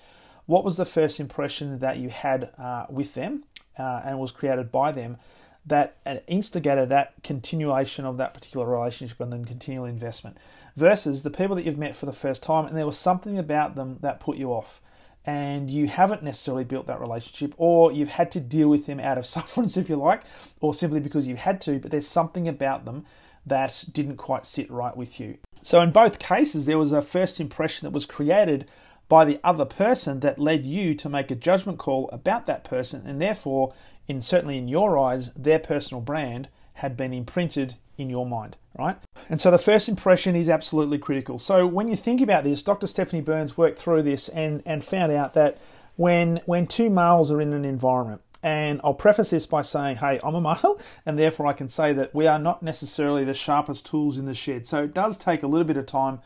what 0.46 0.64
was 0.64 0.78
the 0.78 0.86
first 0.86 1.20
impression 1.20 1.80
that 1.80 1.98
you 1.98 2.10
had 2.10 2.50
uh, 2.58 2.86
with 2.90 3.14
them 3.14 3.44
uh, 3.78 4.02
and 4.04 4.20
was 4.20 4.32
created 4.32 4.72
by 4.72 4.92
them 4.92 5.18
that 5.66 5.96
instigated 6.28 6.90
that 6.90 7.14
continuation 7.24 8.06
of 8.06 8.18
that 8.18 8.34
particular 8.34 8.66
relationship 8.66 9.20
and 9.22 9.32
then 9.32 9.46
continual 9.46 9.86
investment 9.86 10.38
versus 10.76 11.24
the 11.24 11.30
people 11.30 11.56
that 11.56 11.64
you've 11.64 11.78
met 11.78 11.96
for 11.96 12.06
the 12.06 12.12
first 12.12 12.44
time 12.44 12.66
and 12.66 12.76
there 12.76 12.86
was 12.86 12.98
something 12.98 13.38
about 13.38 13.76
them 13.76 13.98
that 14.02 14.20
put 14.20 14.36
you 14.36 14.50
off 14.52 14.82
and 15.26 15.70
you 15.72 15.88
haven't 15.88 16.24
necessarily 16.24 16.64
built 16.64 16.88
that 16.88 17.00
relationship, 17.00 17.54
or 17.58 17.92
you've 17.92 18.10
had 18.10 18.32
to 18.32 18.40
deal 18.40 18.68
with 18.68 18.86
them 18.86 19.00
out 19.00 19.18
of 19.18 19.26
sufferance, 19.36 19.78
if 19.78 19.90
you 19.90 19.96
like, 19.96 20.24
or 20.62 20.74
simply 20.74 21.00
because 21.00 21.28
you've 21.28 21.40
had 21.40 21.62
to, 21.62 21.80
but 21.80 21.92
there's 21.92 22.08
something 22.08 22.48
about 22.48 22.86
them 22.86 23.06
that 23.46 23.86
didn't 23.92 24.18
quite 24.18 24.46
sit 24.46 24.70
right 24.72 24.96
with 24.96 25.20
you. 25.20 25.38
So, 25.62 25.82
in 25.82 25.92
both 25.92 26.20
cases, 26.20 26.66
there 26.66 26.78
was 26.78 26.92
a 26.92 27.02
first 27.02 27.40
impression 27.40 27.86
that 27.86 27.94
was 27.94 28.06
created 28.06 28.68
by 29.10 29.26
the 29.26 29.40
other 29.44 29.66
person 29.66 30.22
that 30.22 30.40
led 30.40 30.66
you 30.66 30.96
to 30.96 31.10
make 31.10 31.30
a 31.30 31.36
judgment 31.36 31.78
call 31.78 32.10
about 32.12 32.46
that 32.46 32.64
person, 32.64 33.04
and 33.06 33.22
therefore, 33.22 33.74
in 34.08 34.22
certainly 34.22 34.58
in 34.58 34.68
your 34.68 34.98
eyes, 34.98 35.32
their 35.36 35.60
personal 35.60 36.02
brand 36.02 36.48
had 36.76 36.98
been 36.98 37.14
imprinted 37.14 37.76
in 37.98 38.10
your 38.10 38.26
mind, 38.26 38.58
right? 38.78 38.98
And 39.30 39.40
so 39.40 39.52
the 39.52 39.58
first 39.58 39.88
impression 39.88 40.36
is 40.36 40.50
absolutely 40.50 40.98
critical. 40.98 41.40
So 41.40 41.66
when 41.68 41.88
you 41.88 41.96
think 41.96 42.22
about 42.22 42.44
this, 42.44 42.62
Dr. 42.62 42.88
Stephanie 42.88 43.22
Burns 43.22 43.58
worked 43.58 43.80
through 43.80 44.04
this 44.04 44.30
and, 44.30 44.64
and 44.66 44.84
found 44.84 45.12
out 45.12 45.34
that 45.34 45.58
when 45.96 46.42
when 46.46 46.66
two 46.66 46.90
males 46.90 47.32
are 47.32 47.40
in 47.40 47.54
an 47.54 47.66
environment, 47.66 48.22
and 48.42 48.82
I'll 48.84 48.94
preface 48.94 49.30
this 49.30 49.48
by 49.48 49.62
saying, 49.62 49.98
hey, 49.98 50.20
I'm 50.24 50.36
a 50.36 50.42
male, 50.42 50.80
and 51.06 51.18
therefore 51.18 51.48
I 51.48 51.54
can 51.54 51.70
say 51.70 51.94
that 51.94 52.14
we 52.14 52.28
are 52.28 52.40
not 52.40 52.62
necessarily 52.62 53.24
the 53.24 53.34
sharpest 53.34 53.86
tools 53.86 54.18
in 54.18 54.26
the 54.26 54.34
shed. 54.34 54.66
So 54.66 54.84
it 54.84 54.94
does 54.94 55.18
take 55.18 55.44
a 55.44 55.48
little 55.48 55.66
bit 55.66 55.78
of 55.78 55.86
time 55.86 56.20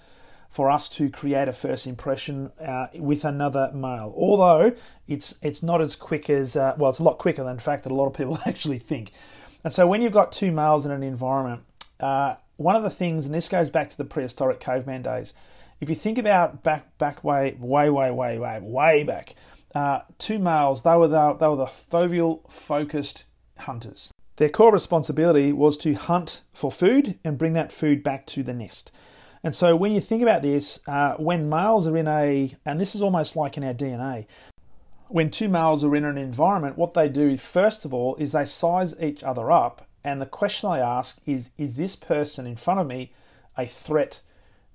for 0.49 0.71
us 0.71 0.89
to 0.89 1.09
create 1.09 1.47
a 1.47 1.53
first 1.53 1.85
impression 1.85 2.51
uh, 2.59 2.87
with 2.95 3.25
another 3.25 3.69
male. 3.73 4.13
Although 4.15 4.73
it's 5.07 5.35
it's 5.41 5.61
not 5.61 5.81
as 5.81 5.95
quick 5.95 6.29
as 6.29 6.55
uh, 6.55 6.75
well, 6.77 6.89
it's 6.89 6.99
a 6.99 7.03
lot 7.03 7.17
quicker 7.17 7.43
than 7.43 7.53
in 7.53 7.59
fact 7.59 7.83
that 7.83 7.91
a 7.91 7.95
lot 7.95 8.07
of 8.07 8.13
people 8.13 8.39
actually 8.45 8.79
think. 8.79 9.11
And 9.63 9.73
so 9.73 9.85
when 9.85 10.01
you've 10.01 10.13
got 10.13 10.31
two 10.31 10.51
males 10.51 10.85
in 10.85 10.91
an 10.91 11.03
environment, 11.03 11.63
uh, 11.99 12.35
one 12.57 12.75
of 12.75 12.83
the 12.83 12.89
things, 12.89 13.25
and 13.25 13.33
this 13.33 13.49
goes 13.49 13.69
back 13.69 13.89
to 13.89 13.97
the 13.97 14.05
prehistoric 14.05 14.59
caveman 14.59 15.03
days, 15.03 15.33
if 15.79 15.89
you 15.89 15.95
think 15.95 16.17
about 16.17 16.63
back 16.63 16.97
back 16.97 17.23
way 17.23 17.55
way 17.59 17.89
way 17.89 18.11
way 18.11 18.37
way 18.37 18.59
way 18.61 19.03
back, 19.03 19.35
uh, 19.75 20.01
two 20.17 20.39
males 20.39 20.81
they 20.81 20.95
were 20.95 21.07
the, 21.07 21.33
they 21.33 21.47
were 21.47 21.55
the 21.55 21.65
foveal 21.65 22.51
focused 22.51 23.25
hunters. 23.59 24.11
Their 24.37 24.49
core 24.49 24.71
responsibility 24.71 25.51
was 25.51 25.77
to 25.79 25.93
hunt 25.93 26.41
for 26.53 26.71
food 26.71 27.17
and 27.23 27.37
bring 27.37 27.53
that 27.53 27.71
food 27.71 28.03
back 28.03 28.25
to 28.27 28.43
the 28.43 28.53
nest. 28.53 28.91
And 29.43 29.55
so 29.55 29.75
when 29.75 29.91
you 29.91 30.01
think 30.01 30.21
about 30.21 30.41
this, 30.41 30.79
uh, 30.87 31.13
when 31.13 31.49
males 31.49 31.87
are 31.87 31.97
in 31.97 32.07
a, 32.07 32.55
and 32.65 32.79
this 32.79 32.95
is 32.95 33.01
almost 33.01 33.35
like 33.35 33.57
in 33.57 33.63
our 33.63 33.73
DNA, 33.73 34.25
when 35.07 35.31
two 35.31 35.47
males 35.47 35.83
are 35.83 35.95
in 35.95 36.05
an 36.05 36.17
environment, 36.17 36.77
what 36.77 36.93
they 36.93 37.07
do 37.07 37.37
first 37.37 37.85
of 37.85 37.93
all 37.93 38.15
is 38.17 38.31
they 38.31 38.45
size 38.45 38.93
each 38.99 39.23
other 39.23 39.51
up 39.51 39.86
And 40.03 40.21
the 40.21 40.25
question 40.25 40.69
I 40.69 40.79
ask 40.79 41.17
is 41.25 41.49
Is 41.57 41.75
this 41.75 41.95
person 41.95 42.45
in 42.45 42.55
front 42.55 42.79
of 42.79 42.87
me 42.87 43.11
a 43.57 43.65
threat 43.65 44.21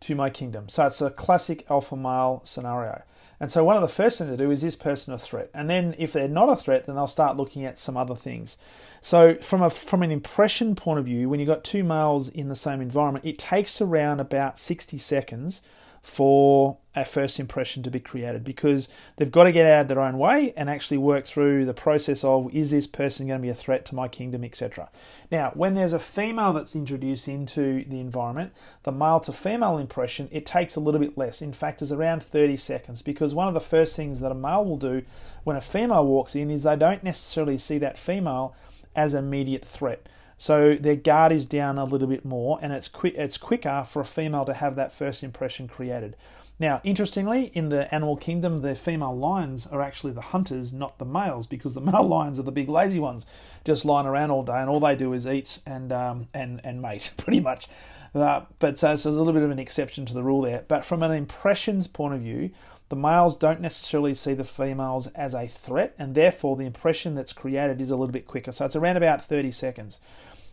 to 0.00 0.14
my 0.14 0.30
kingdom? 0.30 0.68
So 0.68 0.86
it's 0.86 1.00
a 1.00 1.10
classic 1.10 1.64
alpha 1.70 1.96
male 1.96 2.42
scenario. 2.44 3.02
And 3.40 3.50
so 3.50 3.64
one 3.64 3.74
of 3.74 3.82
the 3.82 3.88
first 3.88 4.18
things 4.18 4.30
to 4.30 4.36
do 4.36 4.52
is 4.52 4.60
is 4.60 4.62
this 4.62 4.76
person 4.76 5.12
a 5.12 5.18
threat? 5.18 5.50
And 5.52 5.68
then 5.68 5.96
if 5.98 6.12
they're 6.12 6.28
not 6.28 6.48
a 6.48 6.54
threat, 6.54 6.86
then 6.86 6.94
they'll 6.94 7.08
start 7.08 7.36
looking 7.36 7.64
at 7.64 7.76
some 7.76 7.96
other 7.96 8.14
things. 8.14 8.56
So 9.00 9.34
from 9.36 9.62
a 9.62 9.70
from 9.70 10.04
an 10.04 10.12
impression 10.12 10.76
point 10.76 11.00
of 11.00 11.06
view, 11.06 11.28
when 11.28 11.40
you've 11.40 11.48
got 11.48 11.64
two 11.64 11.82
males 11.82 12.28
in 12.28 12.48
the 12.48 12.54
same 12.54 12.80
environment, 12.80 13.24
it 13.24 13.38
takes 13.38 13.80
around 13.80 14.20
about 14.20 14.60
60 14.60 14.96
seconds 14.98 15.60
for 16.02 16.76
a 16.94 17.04
first 17.04 17.38
impression 17.38 17.82
to 17.82 17.90
be 17.90 18.00
created 18.00 18.44
because 18.44 18.88
they've 19.16 19.30
got 19.30 19.44
to 19.44 19.52
get 19.52 19.66
out 19.66 19.82
of 19.82 19.88
their 19.88 20.00
own 20.00 20.18
way 20.18 20.52
and 20.56 20.68
actually 20.68 20.98
work 20.98 21.24
through 21.24 21.64
the 21.64 21.72
process 21.72 22.22
of 22.24 22.52
is 22.52 22.70
this 22.70 22.86
person 22.86 23.28
going 23.28 23.38
to 23.38 23.42
be 23.42 23.48
a 23.48 23.54
threat 23.54 23.86
to 23.86 23.94
my 23.94 24.08
kingdom, 24.08 24.44
etc. 24.44 24.90
Now, 25.30 25.52
when 25.54 25.74
there's 25.74 25.92
a 25.92 25.98
female 25.98 26.52
that's 26.52 26.76
introduced 26.76 27.28
into 27.28 27.84
the 27.84 28.00
environment, 28.00 28.52
the 28.82 28.92
male 28.92 29.20
to 29.20 29.32
female 29.32 29.78
impression, 29.78 30.28
it 30.32 30.44
takes 30.44 30.76
a 30.76 30.80
little 30.80 31.00
bit 31.00 31.16
less. 31.16 31.40
In 31.40 31.52
fact, 31.52 31.80
it's 31.80 31.92
around 31.92 32.22
30 32.22 32.56
seconds 32.56 33.00
because 33.00 33.34
one 33.34 33.48
of 33.48 33.54
the 33.54 33.60
first 33.60 33.96
things 33.96 34.20
that 34.20 34.32
a 34.32 34.34
male 34.34 34.64
will 34.64 34.76
do 34.76 35.02
when 35.44 35.56
a 35.56 35.62
female 35.62 36.04
walks 36.04 36.34
in 36.34 36.50
is 36.50 36.64
they 36.64 36.76
don't 36.76 37.04
necessarily 37.04 37.58
see 37.58 37.78
that 37.78 37.96
female 37.96 38.54
as 38.94 39.14
an 39.14 39.24
immediate 39.24 39.64
threat. 39.64 40.06
So 40.42 40.74
their 40.74 40.96
guard 40.96 41.30
is 41.30 41.46
down 41.46 41.78
a 41.78 41.84
little 41.84 42.08
bit 42.08 42.24
more, 42.24 42.58
and 42.60 42.72
it's 42.72 42.88
quick. 42.88 43.14
It's 43.16 43.38
quicker 43.38 43.84
for 43.86 44.02
a 44.02 44.04
female 44.04 44.44
to 44.46 44.54
have 44.54 44.74
that 44.74 44.92
first 44.92 45.22
impression 45.22 45.68
created. 45.68 46.16
Now, 46.58 46.80
interestingly, 46.82 47.52
in 47.54 47.68
the 47.68 47.94
animal 47.94 48.16
kingdom, 48.16 48.60
the 48.60 48.74
female 48.74 49.16
lions 49.16 49.68
are 49.68 49.80
actually 49.80 50.14
the 50.14 50.20
hunters, 50.20 50.72
not 50.72 50.98
the 50.98 51.04
males, 51.04 51.46
because 51.46 51.74
the 51.74 51.80
male 51.92 52.02
lions 52.02 52.40
are 52.40 52.42
the 52.42 52.50
big 52.50 52.68
lazy 52.68 52.98
ones, 52.98 53.24
just 53.64 53.84
lying 53.84 54.08
around 54.08 54.32
all 54.32 54.42
day, 54.42 54.56
and 54.56 54.68
all 54.68 54.80
they 54.80 54.96
do 54.96 55.12
is 55.12 55.28
eat 55.28 55.60
and 55.64 55.92
um, 55.92 56.26
and 56.34 56.60
and 56.64 56.82
mate, 56.82 57.12
pretty 57.16 57.38
much. 57.38 57.68
Uh, 58.12 58.40
but 58.58 58.80
so 58.80 58.88
there's 58.88 59.06
a 59.06 59.12
little 59.12 59.32
bit 59.32 59.44
of 59.44 59.52
an 59.52 59.60
exception 59.60 60.06
to 60.06 60.12
the 60.12 60.24
rule 60.24 60.42
there. 60.42 60.64
But 60.66 60.84
from 60.84 61.04
an 61.04 61.12
impressions 61.12 61.86
point 61.86 62.14
of 62.14 62.20
view, 62.20 62.50
the 62.88 62.96
males 62.96 63.36
don't 63.36 63.60
necessarily 63.60 64.16
see 64.16 64.34
the 64.34 64.42
females 64.42 65.06
as 65.14 65.36
a 65.36 65.46
threat, 65.46 65.94
and 66.00 66.16
therefore 66.16 66.56
the 66.56 66.66
impression 66.66 67.14
that's 67.14 67.32
created 67.32 67.80
is 67.80 67.90
a 67.90 67.96
little 67.96 68.12
bit 68.12 68.26
quicker. 68.26 68.50
So 68.50 68.64
it's 68.64 68.74
around 68.74 68.96
about 68.96 69.24
30 69.24 69.52
seconds. 69.52 70.00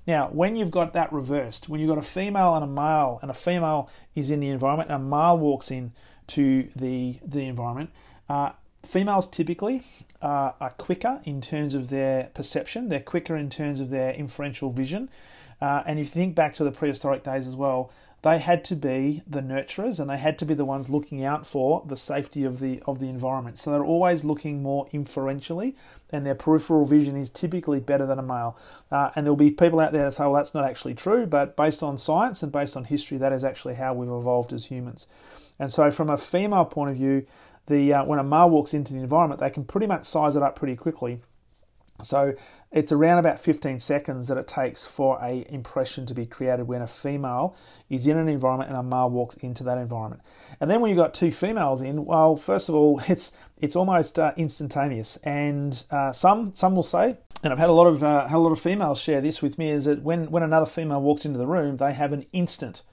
Now, 0.08 0.30
when 0.30 0.56
you've 0.56 0.72
got 0.72 0.94
that 0.94 1.12
reversed, 1.14 1.70
when 1.70 1.80
you've 1.80 1.90
got 1.90 1.98
a 1.98 2.02
female 2.02 2.56
and 2.56 2.64
a 2.64 2.68
male, 2.68 3.20
and 3.22 3.30
a 3.30 3.34
female 3.34 3.90
is 4.16 4.32
in 4.32 4.40
the 4.40 4.50
environment, 4.50 4.90
and 4.90 5.02
a 5.02 5.06
male 5.06 5.38
walks 5.38 5.72
in 5.72 5.92
to 6.28 6.70
the 6.76 7.20
the 7.26 7.46
environment, 7.46 7.92
uh, 8.30 8.52
females 8.84 9.28
typically 9.28 9.84
uh, 10.22 10.52
are 10.60 10.72
quicker 10.78 11.22
in 11.26 11.42
terms 11.42 11.74
of 11.74 11.90
their 11.90 12.30
perception. 12.34 12.90
They're 12.90 13.00
quicker 13.00 13.36
in 13.36 13.50
terms 13.50 13.80
of 13.80 13.90
their 13.90 14.12
inferential 14.12 14.72
vision. 14.72 15.10
Uh, 15.62 15.84
and 15.86 16.00
if 16.00 16.08
you 16.08 16.12
think 16.12 16.36
back 16.36 16.54
to 16.56 16.64
the 16.64 16.72
prehistoric 16.72 17.24
days 17.24 17.46
as 17.46 17.56
well, 17.56 17.92
they 18.22 18.40
had 18.40 18.64
to 18.66 18.76
be 18.76 19.24
the 19.26 19.42
nurturers 19.42 20.00
and 20.00 20.10
they 20.10 20.18
had 20.18 20.38
to 20.40 20.46
be 20.46 20.54
the 20.54 20.66
ones 20.66 20.90
looking 20.90 21.24
out 21.24 21.48
for 21.48 21.84
the 21.88 21.96
safety 21.96 22.44
of 22.44 22.60
the 22.60 22.82
of 22.86 23.00
the 23.00 23.08
environment. 23.08 23.60
So 23.60 23.72
they're 23.72 23.84
always 23.84 24.24
looking 24.24 24.62
more 24.62 24.88
inferentially, 24.92 25.76
and 26.12 26.26
their 26.26 26.36
peripheral 26.36 26.86
vision 26.86 27.16
is 27.16 27.30
typically 27.30 27.80
better 27.80 28.06
than 28.06 28.20
a 28.20 28.24
male. 28.24 28.58
Uh, 28.92 29.12
and 29.16 29.26
there'll 29.26 29.38
be 29.38 29.52
people 29.52 29.80
out 29.80 29.94
there 29.94 30.04
that 30.04 30.14
say, 30.14 30.24
"Well, 30.24 30.34
that's 30.34 30.54
not 30.54 30.66
actually 30.66 30.96
true," 30.96 31.26
but 31.26 31.56
based 31.56 31.82
on 31.82 31.98
science 31.98 32.44
and 32.44 32.52
based 32.52 32.76
on 32.76 32.86
history, 32.86 33.18
that 33.18 33.32
is 33.32 33.46
actually 33.46 33.76
how 33.76 33.94
we've 33.94 34.10
evolved 34.10 34.52
as 34.52 34.66
humans. 34.66 35.08
And 35.58 35.74
so, 35.74 35.90
from 35.92 36.10
a 36.10 36.18
female 36.18 36.66
point 36.66 36.92
of 36.92 36.98
view, 36.98 37.26
the 37.68 37.94
uh, 37.94 38.04
when 38.04 38.20
a 38.20 38.24
male 38.24 38.50
walks 38.50 38.74
into 38.74 38.94
the 38.94 39.00
environment, 39.00 39.40
they 39.40 39.50
can 39.50 39.64
pretty 39.64 39.88
much 39.88 40.06
size 40.06 40.36
it 40.36 40.44
up 40.44 40.56
pretty 40.56 40.76
quickly 40.76 41.22
so 42.04 42.34
it's 42.72 42.92
around 42.92 43.18
about 43.18 43.40
15 43.40 43.80
seconds 43.80 44.28
that 44.28 44.38
it 44.38 44.48
takes 44.48 44.86
for 44.86 45.18
a 45.22 45.46
impression 45.50 46.06
to 46.06 46.14
be 46.14 46.26
created 46.26 46.68
when 46.68 46.82
a 46.82 46.88
female 46.88 47.56
is 47.90 48.06
in 48.06 48.18
an 48.18 48.30
environment 48.30 48.70
and 48.70 48.78
a 48.78 48.84
male 48.84 49.10
walks 49.10 49.36
into 49.38 49.64
that 49.64 49.78
environment. 49.78 50.22
And 50.60 50.70
then 50.70 50.80
when 50.80 50.90
you've 50.90 50.98
got 50.98 51.14
two 51.14 51.32
females 51.32 51.82
in, 51.82 52.06
well, 52.06 52.36
first 52.36 52.70
of 52.70 52.76
all, 52.76 53.02
it's 53.08 53.32
it's 53.58 53.76
almost 53.76 54.20
uh, 54.20 54.34
instantaneous. 54.38 55.18
And 55.24 55.84
uh, 55.90 56.12
some 56.12 56.54
some 56.54 56.76
will 56.76 56.84
say, 56.84 57.18
and 57.44 57.52
I've 57.52 57.60
had 57.60 57.70
a 57.70 57.74
lot 57.74 57.88
of 57.88 58.04
uh, 58.04 58.28
had 58.28 58.38
a 58.38 58.40
lot 58.40 58.52
of 58.52 58.60
females 58.60 59.02
share 59.02 59.22
this 59.22 59.42
with 59.42 59.58
me, 59.58 59.72
is 59.72 59.86
that 59.86 60.04
when 60.04 60.30
when 60.30 60.44
another 60.44 60.68
female 60.68 61.02
walks 61.02 61.26
into 61.26 61.40
the 61.40 61.48
room, 61.48 61.78
they 61.78 61.94
have 61.94 62.14
an 62.14 62.26
instant 62.34 62.84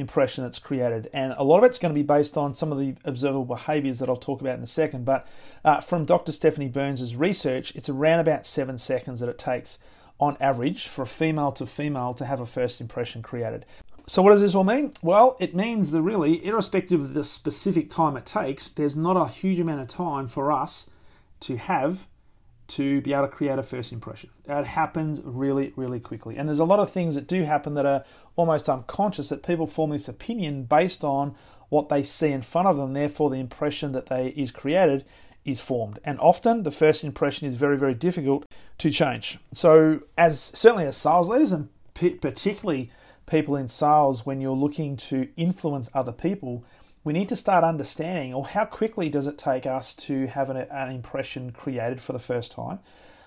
impression 0.00 0.44
that's 0.44 0.58
created. 0.58 1.08
And 1.12 1.34
a 1.36 1.44
lot 1.44 1.58
of 1.58 1.64
it's 1.64 1.78
going 1.78 1.94
to 1.94 1.98
be 1.98 2.06
based 2.06 2.36
on 2.36 2.54
some 2.54 2.72
of 2.72 2.78
the 2.78 2.94
observable 3.04 3.44
behaviors 3.44 3.98
that 3.98 4.08
I'll 4.08 4.16
talk 4.16 4.40
about 4.40 4.58
in 4.58 4.64
a 4.64 4.68
second. 4.68 5.04
But 5.04 5.26
uh, 5.64 5.80
from 5.80 6.04
Dr. 6.04 6.32
Stephanie 6.32 6.68
Burns' 6.68 7.14
research, 7.14 7.74
it's 7.74 7.88
around 7.88 8.20
about 8.20 8.46
seven 8.46 8.78
seconds 8.78 9.20
that 9.20 9.28
it 9.28 9.38
takes 9.38 9.78
on 10.18 10.36
average 10.40 10.86
for 10.88 11.02
a 11.02 11.06
female 11.06 11.52
to 11.52 11.66
female 11.66 12.14
to 12.14 12.26
have 12.26 12.40
a 12.40 12.46
first 12.46 12.80
impression 12.80 13.22
created. 13.22 13.64
So, 14.06 14.22
what 14.22 14.32
does 14.32 14.40
this 14.40 14.54
all 14.54 14.64
mean? 14.64 14.92
Well, 15.02 15.36
it 15.38 15.54
means 15.54 15.92
that 15.92 16.02
really, 16.02 16.44
irrespective 16.44 17.00
of 17.00 17.14
the 17.14 17.22
specific 17.22 17.90
time 17.90 18.16
it 18.16 18.26
takes, 18.26 18.68
there's 18.68 18.96
not 18.96 19.16
a 19.16 19.30
huge 19.30 19.60
amount 19.60 19.82
of 19.82 19.88
time 19.88 20.26
for 20.26 20.50
us 20.50 20.86
to 21.40 21.56
have 21.56 22.06
to 22.70 23.00
be 23.00 23.12
able 23.12 23.22
to 23.22 23.28
create 23.28 23.58
a 23.58 23.62
first 23.62 23.92
impression. 23.92 24.30
It 24.46 24.64
happens 24.64 25.20
really, 25.22 25.72
really 25.76 26.00
quickly. 26.00 26.36
And 26.36 26.48
there's 26.48 26.58
a 26.58 26.64
lot 26.64 26.78
of 26.78 26.90
things 26.90 27.14
that 27.14 27.26
do 27.26 27.42
happen 27.42 27.74
that 27.74 27.86
are 27.86 28.04
almost 28.36 28.68
unconscious 28.68 29.28
that 29.28 29.42
people 29.42 29.66
form 29.66 29.90
this 29.90 30.08
opinion 30.08 30.64
based 30.64 31.04
on 31.04 31.34
what 31.68 31.88
they 31.88 32.02
see 32.02 32.30
in 32.30 32.42
front 32.42 32.68
of 32.68 32.76
them. 32.76 32.92
Therefore, 32.92 33.30
the 33.30 33.36
impression 33.36 33.92
that 33.92 34.06
they 34.06 34.28
is 34.28 34.50
created 34.50 35.04
is 35.44 35.60
formed. 35.60 35.98
And 36.04 36.18
often 36.20 36.62
the 36.62 36.70
first 36.70 37.02
impression 37.02 37.48
is 37.48 37.56
very, 37.56 37.76
very 37.76 37.94
difficult 37.94 38.44
to 38.78 38.90
change. 38.90 39.38
So, 39.54 40.00
as 40.18 40.40
certainly 40.40 40.86
as 40.86 40.96
sales 40.96 41.28
leaders, 41.28 41.52
and 41.52 41.68
particularly 41.94 42.90
people 43.26 43.56
in 43.56 43.68
sales, 43.68 44.26
when 44.26 44.40
you're 44.40 44.56
looking 44.56 44.96
to 44.96 45.28
influence 45.36 45.88
other 45.94 46.12
people, 46.12 46.64
we 47.02 47.12
need 47.12 47.28
to 47.30 47.36
start 47.36 47.64
understanding, 47.64 48.34
or 48.34 48.46
how 48.46 48.64
quickly 48.64 49.08
does 49.08 49.26
it 49.26 49.38
take 49.38 49.66
us 49.66 49.94
to 49.94 50.26
have 50.26 50.50
an, 50.50 50.56
an, 50.56 50.90
impression 50.90 51.50
created 51.50 52.00
for 52.00 52.12
the 52.12 52.18
first 52.18 52.52
time? 52.52 52.78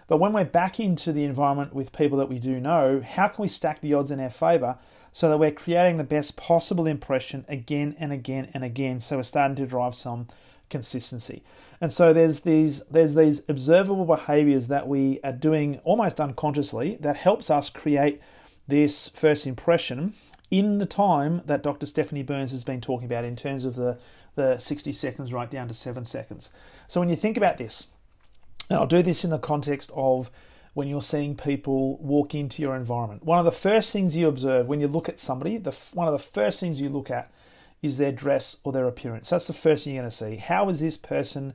But 0.08 0.18
when 0.18 0.34
we're 0.34 0.46
back 0.46 0.80
into 0.80 1.12
the 1.12 1.24
environment 1.24 1.74
with 1.74 1.92
people 1.92 2.18
that 2.20 2.30
we 2.30 2.38
do 2.38 2.60
know, 2.60 3.01
how 3.01 3.30
can 3.30 3.42
we 3.42 3.48
stack 3.48 3.82
the 3.82 3.94
odds 3.94 4.12
in 4.12 4.20
our 4.20 4.30
favor 4.30 4.77
so 5.12 5.30
that 5.30 5.39
we're 5.39 5.51
creating 5.51 5.98
the 5.98 6.03
best 6.03 6.36
possible 6.36 6.86
impression 6.86 7.46
again 7.48 7.96
and 8.00 8.12
again 8.12 8.50
and 8.53 8.63
again? 8.63 9.00
So 9.00 9.18
we're 9.18 9.24
starting 9.24 9.56
to 9.56 9.65
drive 9.65 9.96
some 9.96 10.27
consistency. 10.70 11.42
And 11.82 11.92
so 11.92 12.13
there's 12.13 12.42
these 12.42 12.82
there's 12.92 13.15
these 13.15 13.44
observable 13.50 14.06
behaviors 14.06 14.68
that 14.68 14.88
we 14.88 15.20
are 15.24 15.32
doing 15.32 15.80
almost 15.84 16.22
unconsciously 16.22 16.98
that 17.01 17.18
helps 17.18 17.50
us 17.50 17.70
create 17.70 18.22
this 18.68 19.10
first 19.10 19.46
impression 19.46 20.13
in 20.53 20.77
the 20.77 20.86
time 20.86 21.41
that 21.48 21.63
Dr. 21.63 21.88
Stephanie 21.88 22.22
Burns 22.22 22.51
has 22.51 22.63
been 22.63 22.79
talking 22.79 23.07
about 23.07 23.25
in 23.25 23.36
terms 23.36 23.65
of 23.65 23.75
the, 23.75 23.98
the 24.36 24.60
60 24.60 24.91
seconds 24.91 25.33
right 25.33 25.50
down 25.50 25.67
to 25.67 25.74
seven 25.74 26.05
seconds. 26.05 26.51
So 26.88 27.00
when 27.00 27.10
you 27.10 27.15
think 27.15 27.38
about 27.38 27.57
this, 27.57 27.88
and 28.69 28.77
I'll 28.77 28.86
do 28.86 29.01
this 29.01 29.24
in 29.24 29.31
the 29.31 29.39
context 29.39 29.89
of 29.95 30.29
when 30.75 30.88
you're 30.88 31.01
seeing 31.01 31.36
people 31.36 31.98
walk 31.98 32.36
into 32.36 32.62
your 32.62 32.75
environment. 32.75 33.24
One 33.24 33.39
of 33.39 33.45
the 33.45 33.51
first 33.51 33.91
things 33.91 34.15
you 34.15 34.27
observe 34.27 34.67
when 34.67 34.79
you 34.79 34.88
look 34.88 35.10
at 35.10 35.17
somebody, 35.17 35.57
the, 35.57 35.75
one 35.93 36.07
of 36.07 36.13
the 36.13 36.19
first 36.19 36.60
things 36.60 36.79
you 36.79 36.89
look 36.89 37.10
at 37.10 37.31
is 37.81 37.98
their 37.98 38.12
dress 38.12 38.57
or 38.63 38.72
their 38.72 38.88
appearance. 38.88 39.31
That's 39.31 39.48
the 39.48 39.53
first 39.53 39.83
thing 39.83 39.95
you're 39.95 40.03
going 40.03 40.12
to 40.12 40.15
see. 40.15 40.36
How 40.36 40.69
is 40.69 40.79
this 40.79 40.98
person 40.98 41.53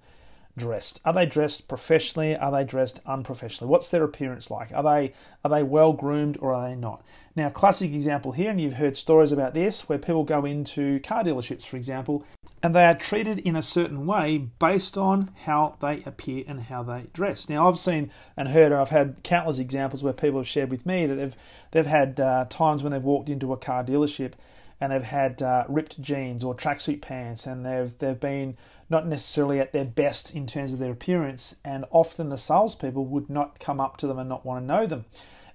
dressed? 0.59 1.01
Are 1.05 1.13
they 1.13 1.25
dressed 1.25 1.69
professionally? 1.69 2.37
Are 2.37 2.53
they 2.53 2.65
dressed 2.65 3.01
unprofessionally? 3.07 3.71
What's 3.71 3.89
their 3.89 4.05
appearance 4.05 4.51
like? 4.51 4.73
Are 4.73 4.83
they 4.83 5.15
are 5.45 5.51
they 5.51 5.63
well 5.63 5.95
groomed 5.95 6.37
or 6.41 6.53
are 6.53 6.69
they 6.69 6.75
not? 6.75 7.03
Now, 7.35 7.49
classic 7.51 7.93
example 7.93 8.33
here, 8.33 8.51
and 8.51 8.61
you've 8.61 8.75
heard 8.75 8.97
stories 8.97 9.31
about 9.31 9.55
this, 9.55 9.89
where 9.89 9.99
people 9.99 10.25
go 10.25 10.45
into 10.45 10.99
car 11.01 11.23
dealerships, 11.23 11.65
for 11.65 11.77
example, 11.77 12.25
and 12.65 12.75
they 12.75 12.85
are 12.85 12.97
treated 12.97 13.39
in 13.39 13.55
a 13.55 13.63
certain 13.63 14.07
way 14.07 14.39
based 14.59 14.99
on 14.99 15.31
how 15.45 15.77
they 15.81 16.03
appear 16.05 16.43
and 16.49 16.63
how 16.63 16.83
they 16.83 17.07
dress. 17.13 17.49
Now, 17.49 17.69
I've 17.69 17.79
seen 17.79 18.11
and 18.37 18.49
heard, 18.49 18.73
I've 18.73 18.91
had 18.91 19.23
countless 19.23 19.61
examples 19.61 20.03
where 20.03 20.13
people 20.13 20.41
have 20.41 20.49
shared 20.49 20.71
with 20.71 20.85
me 20.85 21.07
that 21.07 21.15
they've 21.15 21.37
they've 21.71 21.87
had 21.87 22.19
uh, 22.19 22.47
times 22.51 22.83
when 22.83 22.93
they've 22.93 23.03
walked 23.03 23.29
into 23.29 23.53
a 23.53 23.57
car 23.57 23.85
dealership 23.85 24.33
and 24.81 24.93
they've 24.93 25.03
had 25.03 25.43
uh, 25.43 25.65
ripped 25.69 26.01
jeans 26.01 26.45
or 26.45 26.55
tracksuit 26.55 27.01
pants, 27.01 27.47
and 27.47 27.65
they've 27.65 27.97
they've 27.99 28.21
been 28.21 28.57
not 28.91 29.07
necessarily 29.07 29.61
at 29.61 29.73
their 29.73 29.85
best 29.85 30.35
in 30.35 30.47
terms 30.47 30.73
of 30.73 30.79
their 30.79 30.93
appearance, 30.93 31.57
and 31.65 31.85
often 31.91 32.29
the 32.29 32.39
salespeople 32.39 33.05
would 33.07 33.29
not 33.29 33.61
come 33.61 33.81
up 33.81 33.97
to 33.99 34.07
them 34.07 34.19
and 34.19 34.29
not 34.29 34.47
want 34.47 34.63
to 34.63 34.67
know 34.67 34.87
them. 34.87 35.05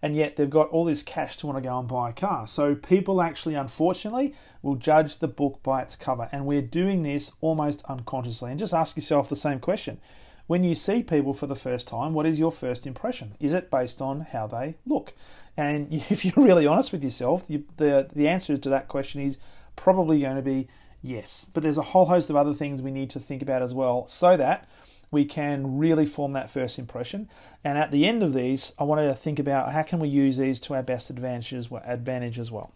And 0.02 0.18
yet 0.18 0.36
they've 0.36 0.50
got 0.50 0.70
all 0.70 0.84
this 0.84 1.02
cash 1.02 1.38
to 1.38 1.48
want 1.48 1.58
to 1.58 1.68
go 1.68 1.80
and 1.80 1.88
buy 1.88 2.10
a 2.10 2.14
car. 2.14 2.46
So 2.46 2.76
people 2.76 3.22
actually, 3.22 3.56
unfortunately, 3.56 4.36
will 4.62 4.76
judge 4.76 5.20
the 5.20 5.30
book 5.30 5.62
by 5.64 5.82
its 5.82 5.96
cover. 5.96 6.28
And 6.34 6.46
we're 6.46 6.62
doing 6.62 7.04
this 7.04 7.32
almost 7.40 7.86
unconsciously. 7.86 8.52
And 8.52 8.60
just 8.60 8.74
ask 8.74 8.98
yourself 8.98 9.30
the 9.30 9.38
same 9.38 9.60
question. 9.60 10.02
When 10.46 10.66
you 10.66 10.76
see 10.76 11.04
people 11.04 11.34
for 11.34 11.48
the 11.48 11.56
first 11.56 11.88
time, 11.88 12.14
what 12.14 12.26
is 12.26 12.38
your 12.38 12.52
first 12.52 12.86
impression? 12.86 13.36
Is 13.40 13.54
it 13.54 13.72
based 13.72 14.02
on 14.02 14.22
how 14.22 14.46
they 14.46 14.76
look? 14.86 15.14
And 15.56 15.88
if 16.10 16.26
you're 16.26 16.34
really 16.36 16.68
honest 16.68 16.92
with 16.92 17.04
yourself, 17.04 17.46
you, 17.48 17.64
the, 17.78 18.10
the 18.14 18.28
answer 18.28 18.58
to 18.58 18.70
that 18.70 18.90
question 18.90 19.22
is 19.22 19.38
probably 19.78 20.20
going 20.20 20.36
to 20.36 20.42
be 20.42 20.68
Yes, 21.04 21.50
but 21.54 21.62
there's 21.62 21.78
a 21.78 21.84
whole 21.84 22.06
host 22.06 22.30
of 22.30 22.38
other 22.38 22.54
things 22.54 22.82
we 22.82 22.90
need 22.90 23.10
to 23.12 23.20
think 23.20 23.42
about 23.42 23.62
as 23.62 23.74
well 23.74 24.08
so 24.08 24.38
that 24.38 24.68
we 25.12 25.26
can 25.26 25.78
really 25.78 26.06
form 26.06 26.32
that 26.34 26.50
first 26.50 26.80
impression. 26.80 27.30
And 27.64 27.78
at 27.78 27.92
the 27.92 28.08
end 28.08 28.24
of 28.24 28.34
these, 28.34 28.72
I 28.80 28.86
wanted 28.86 29.08
to 29.08 29.16
think 29.16 29.38
about 29.38 29.74
how 29.74 29.84
can 29.84 30.00
we 30.00 30.08
use 30.08 30.38
these 30.38 30.60
to 30.62 30.74
our 30.74 30.82
best 30.82 31.10
advantage 31.10 31.54
as 31.54 32.52
well. 32.52 32.72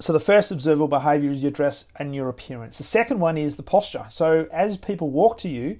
So 0.00 0.12
the 0.12 0.20
first 0.20 0.50
observable 0.50 0.88
behavior 0.88 1.30
is 1.30 1.42
your 1.42 1.50
dress 1.50 1.86
and 1.96 2.14
your 2.14 2.28
appearance. 2.28 2.78
The 2.78 2.84
second 2.84 3.18
one 3.18 3.38
is 3.38 3.56
the 3.56 3.62
posture. 3.62 4.06
So 4.10 4.46
as 4.52 4.76
people 4.76 5.08
walk 5.08 5.38
to 5.38 5.48
you, 5.48 5.78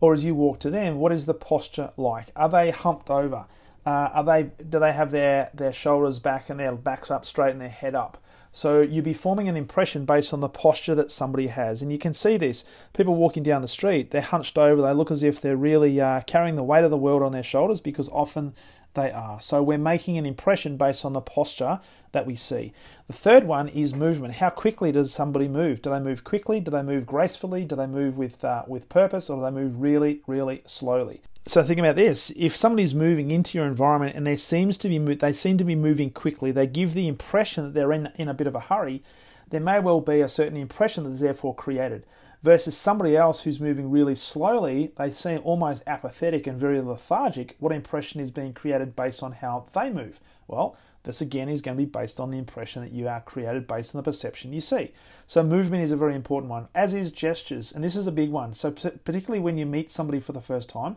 or 0.00 0.14
as 0.14 0.24
you 0.24 0.34
walk 0.34 0.58
to 0.60 0.70
them, 0.70 0.98
what 0.98 1.12
is 1.12 1.26
the 1.26 1.34
posture 1.34 1.90
like? 1.96 2.28
Are 2.34 2.48
they 2.48 2.70
humped 2.70 3.10
over? 3.10 3.46
Uh, 3.84 4.10
are 4.14 4.24
they 4.24 4.50
do 4.68 4.78
they 4.78 4.92
have 4.92 5.10
their 5.10 5.50
their 5.54 5.72
shoulders 5.72 6.18
back 6.18 6.50
and 6.50 6.58
their 6.58 6.72
backs 6.72 7.10
up 7.10 7.24
straight 7.24 7.52
and 7.52 7.60
their 7.60 7.68
head 7.68 7.94
up? 7.94 8.18
So 8.56 8.80
you'd 8.80 9.04
be 9.04 9.12
forming 9.12 9.50
an 9.50 9.56
impression 9.56 10.06
based 10.06 10.32
on 10.32 10.40
the 10.40 10.48
posture 10.48 10.94
that 10.94 11.10
somebody 11.10 11.48
has. 11.48 11.82
And 11.82 11.92
you 11.92 11.98
can 11.98 12.14
see 12.14 12.38
this. 12.38 12.64
People 12.94 13.14
walking 13.14 13.42
down 13.42 13.60
the 13.60 13.68
street, 13.68 14.12
they're 14.12 14.22
hunched 14.22 14.56
over, 14.56 14.80
they 14.80 14.94
look 14.94 15.10
as 15.10 15.22
if 15.22 15.42
they're 15.42 15.58
really 15.58 16.00
uh, 16.00 16.22
carrying 16.22 16.56
the 16.56 16.62
weight 16.62 16.82
of 16.82 16.90
the 16.90 16.96
world 16.96 17.22
on 17.22 17.32
their 17.32 17.42
shoulders 17.42 17.82
because 17.82 18.08
often 18.08 18.54
they 18.94 19.12
are. 19.12 19.42
So 19.42 19.62
we're 19.62 19.76
making 19.76 20.16
an 20.16 20.24
impression 20.24 20.78
based 20.78 21.04
on 21.04 21.12
the 21.12 21.20
posture 21.20 21.80
that 22.12 22.24
we 22.24 22.34
see. 22.34 22.72
The 23.08 23.12
third 23.12 23.44
one 23.44 23.68
is 23.68 23.92
movement. 23.92 24.36
How 24.36 24.48
quickly 24.48 24.90
does 24.90 25.12
somebody 25.12 25.48
move? 25.48 25.82
Do 25.82 25.90
they 25.90 26.00
move 26.00 26.24
quickly? 26.24 26.58
Do 26.58 26.70
they 26.70 26.82
move 26.82 27.04
gracefully? 27.04 27.66
Do 27.66 27.76
they 27.76 27.86
move 27.86 28.16
with 28.16 28.42
uh, 28.42 28.62
with 28.66 28.88
purpose, 28.88 29.28
or 29.28 29.36
do 29.36 29.42
they 29.42 29.50
move 29.50 29.82
really, 29.82 30.22
really 30.26 30.62
slowly? 30.64 31.20
So 31.48 31.62
think 31.62 31.78
about 31.78 31.94
this: 31.94 32.32
if 32.34 32.56
somebody's 32.56 32.92
moving 32.92 33.30
into 33.30 33.56
your 33.56 33.68
environment 33.68 34.16
and 34.16 34.26
there 34.26 34.36
seems 34.36 34.76
to 34.78 34.88
be 34.88 34.98
they 35.14 35.32
seem 35.32 35.58
to 35.58 35.64
be 35.64 35.76
moving 35.76 36.10
quickly, 36.10 36.50
they 36.50 36.66
give 36.66 36.92
the 36.92 37.06
impression 37.06 37.64
that 37.64 37.74
they're 37.74 37.92
in 37.92 38.10
in 38.16 38.28
a 38.28 38.34
bit 38.34 38.48
of 38.48 38.56
a 38.56 38.60
hurry. 38.60 39.04
There 39.50 39.60
may 39.60 39.78
well 39.78 40.00
be 40.00 40.20
a 40.20 40.28
certain 40.28 40.56
impression 40.56 41.04
that 41.04 41.10
is 41.10 41.20
therefore 41.20 41.54
created. 41.54 42.04
Versus 42.42 42.76
somebody 42.76 43.16
else 43.16 43.42
who's 43.42 43.60
moving 43.60 43.92
really 43.92 44.16
slowly, 44.16 44.92
they 44.96 45.08
seem 45.08 45.40
almost 45.44 45.84
apathetic 45.86 46.48
and 46.48 46.60
very 46.60 46.80
lethargic. 46.80 47.54
What 47.60 47.72
impression 47.72 48.20
is 48.20 48.32
being 48.32 48.52
created 48.52 48.96
based 48.96 49.22
on 49.22 49.32
how 49.32 49.66
they 49.72 49.88
move? 49.88 50.20
Well, 50.48 50.76
this 51.04 51.20
again 51.20 51.48
is 51.48 51.60
going 51.60 51.76
to 51.76 51.82
be 51.82 51.88
based 51.88 52.18
on 52.18 52.30
the 52.30 52.38
impression 52.38 52.82
that 52.82 52.92
you 52.92 53.06
are 53.06 53.20
created 53.20 53.68
based 53.68 53.94
on 53.94 54.00
the 54.00 54.10
perception 54.10 54.52
you 54.52 54.60
see. 54.60 54.92
So, 55.28 55.44
movement 55.44 55.84
is 55.84 55.92
a 55.92 55.96
very 55.96 56.16
important 56.16 56.50
one, 56.50 56.66
as 56.74 56.92
is 56.92 57.12
gestures, 57.12 57.70
and 57.70 57.84
this 57.84 57.94
is 57.94 58.08
a 58.08 58.12
big 58.12 58.30
one. 58.30 58.52
So, 58.52 58.72
particularly 58.72 59.40
when 59.40 59.56
you 59.56 59.64
meet 59.64 59.92
somebody 59.92 60.18
for 60.18 60.32
the 60.32 60.40
first 60.40 60.68
time, 60.68 60.96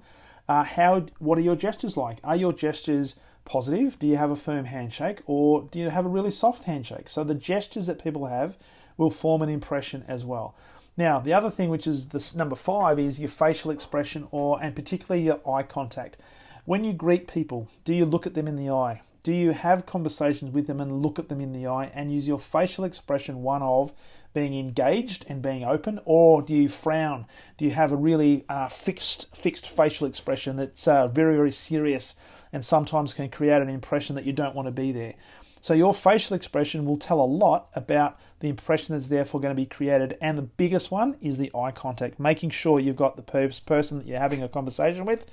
uh, 0.49 0.63
how 0.63 1.05
what 1.19 1.37
are 1.37 1.41
your 1.41 1.55
gestures 1.55 1.95
like? 1.95 2.17
Are 2.23 2.35
your 2.35 2.51
gestures 2.51 3.15
positive? 3.45 3.99
Do 3.99 4.07
you 4.07 4.17
have 4.17 4.31
a 4.31 4.35
firm 4.35 4.65
handshake 4.65 5.21
or 5.27 5.61
do 5.71 5.79
you 5.79 5.89
have 5.89 6.05
a 6.07 6.09
really 6.09 6.31
soft 6.31 6.63
handshake? 6.63 7.07
So 7.07 7.23
the 7.23 7.35
gestures 7.35 7.85
that 7.85 8.03
people 8.03 8.25
have 8.25 8.57
will 8.97 9.11
form 9.11 9.43
an 9.43 9.49
impression 9.49 10.03
as 10.07 10.25
well. 10.25 10.55
Now, 10.97 11.19
the 11.19 11.33
other 11.33 11.51
thing, 11.51 11.69
which 11.69 11.87
is 11.87 12.07
this 12.07 12.35
number 12.35 12.55
five, 12.55 12.99
is 12.99 13.19
your 13.19 13.29
facial 13.29 13.69
expression 13.71 14.27
or 14.31 14.61
and 14.61 14.75
particularly 14.75 15.23
your 15.23 15.39
eye 15.47 15.63
contact. 15.63 16.17
When 16.65 16.83
you 16.83 16.93
greet 16.93 17.27
people, 17.27 17.67
do 17.85 17.93
you 17.93 18.05
look 18.05 18.25
at 18.25 18.33
them 18.33 18.47
in 18.47 18.55
the 18.55 18.71
eye? 18.71 19.01
Do 19.21 19.33
you 19.33 19.51
have 19.51 19.85
conversations 19.85 20.51
with 20.51 20.65
them 20.65 20.81
and 20.81 21.03
look 21.03 21.19
at 21.19 21.29
them 21.29 21.41
in 21.41 21.53
the 21.53 21.67
eye 21.67 21.91
and 21.93 22.11
use 22.11 22.27
your 22.27 22.39
facial 22.39 22.85
expression 22.85 23.43
one 23.43 23.61
of 23.61 23.93
being 24.33 24.57
engaged 24.57 25.25
and 25.27 25.41
being 25.41 25.63
open, 25.63 25.99
or 26.05 26.41
do 26.41 26.55
you 26.55 26.69
frown? 26.69 27.25
Do 27.57 27.65
you 27.65 27.71
have 27.71 27.91
a 27.91 27.95
really 27.97 28.45
uh, 28.49 28.67
fixed 28.67 29.35
fixed 29.35 29.67
facial 29.67 30.07
expression 30.07 30.55
that's 30.57 30.87
uh, 30.87 31.07
very 31.07 31.35
very 31.35 31.51
serious 31.51 32.15
and 32.51 32.65
sometimes 32.65 33.13
can 33.13 33.29
create 33.29 33.61
an 33.61 33.69
impression 33.69 34.15
that 34.15 34.25
you 34.25 34.33
don't 34.33 34.55
want 34.55 34.67
to 34.67 34.71
be 34.71 34.91
there? 34.91 35.15
So 35.61 35.73
your 35.73 35.93
facial 35.93 36.35
expression 36.35 36.85
will 36.85 36.97
tell 36.97 37.19
a 37.19 37.25
lot 37.25 37.69
about 37.73 38.17
the 38.39 38.47
impression 38.47 38.95
that's 38.95 39.07
therefore 39.07 39.41
going 39.41 39.53
to 39.53 39.61
be 39.61 39.65
created. 39.65 40.17
And 40.21 40.37
the 40.37 40.43
biggest 40.43 40.89
one 40.89 41.17
is 41.21 41.37
the 41.37 41.51
eye 41.53 41.71
contact, 41.71 42.19
making 42.19 42.51
sure 42.51 42.79
you've 42.79 42.95
got 42.95 43.17
the 43.17 43.51
person 43.65 43.97
that 43.97 44.07
you're 44.07 44.19
having 44.19 44.41
a 44.41 44.47
conversation 44.47 45.05
with 45.05 45.25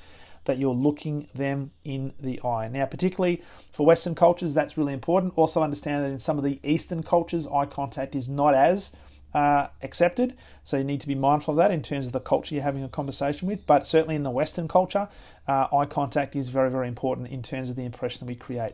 that 0.46 0.58
you're 0.58 0.74
looking 0.74 1.28
them 1.34 1.70
in 1.84 2.12
the 2.18 2.40
eye. 2.42 2.68
Now, 2.68 2.86
particularly 2.86 3.42
for 3.72 3.86
Western 3.86 4.14
cultures, 4.14 4.54
that's 4.54 4.78
really 4.78 4.92
important. 4.92 5.34
Also, 5.36 5.62
understand 5.62 6.04
that 6.04 6.10
in 6.10 6.18
some 6.18 6.38
of 6.38 6.44
the 6.44 6.58
Eastern 6.64 7.02
cultures, 7.02 7.46
eye 7.46 7.66
contact 7.66 8.14
is 8.14 8.28
not 8.28 8.54
as 8.54 8.92
uh, 9.34 9.68
accepted. 9.82 10.34
So 10.64 10.78
you 10.78 10.84
need 10.84 11.02
to 11.02 11.06
be 11.06 11.14
mindful 11.14 11.52
of 11.52 11.58
that 11.58 11.70
in 11.70 11.82
terms 11.82 12.06
of 12.06 12.12
the 12.12 12.20
culture 12.20 12.54
you're 12.54 12.64
having 12.64 12.82
a 12.82 12.88
conversation 12.88 13.46
with. 13.46 13.66
But 13.66 13.86
certainly 13.86 14.14
in 14.14 14.22
the 14.22 14.30
Western 14.30 14.66
culture, 14.66 15.08
uh, 15.46 15.66
eye 15.72 15.84
contact 15.84 16.34
is 16.34 16.48
very, 16.48 16.70
very 16.70 16.88
important 16.88 17.28
in 17.28 17.42
terms 17.42 17.68
of 17.68 17.76
the 17.76 17.84
impression 17.84 18.20
that 18.20 18.26
we 18.26 18.34
create. 18.34 18.72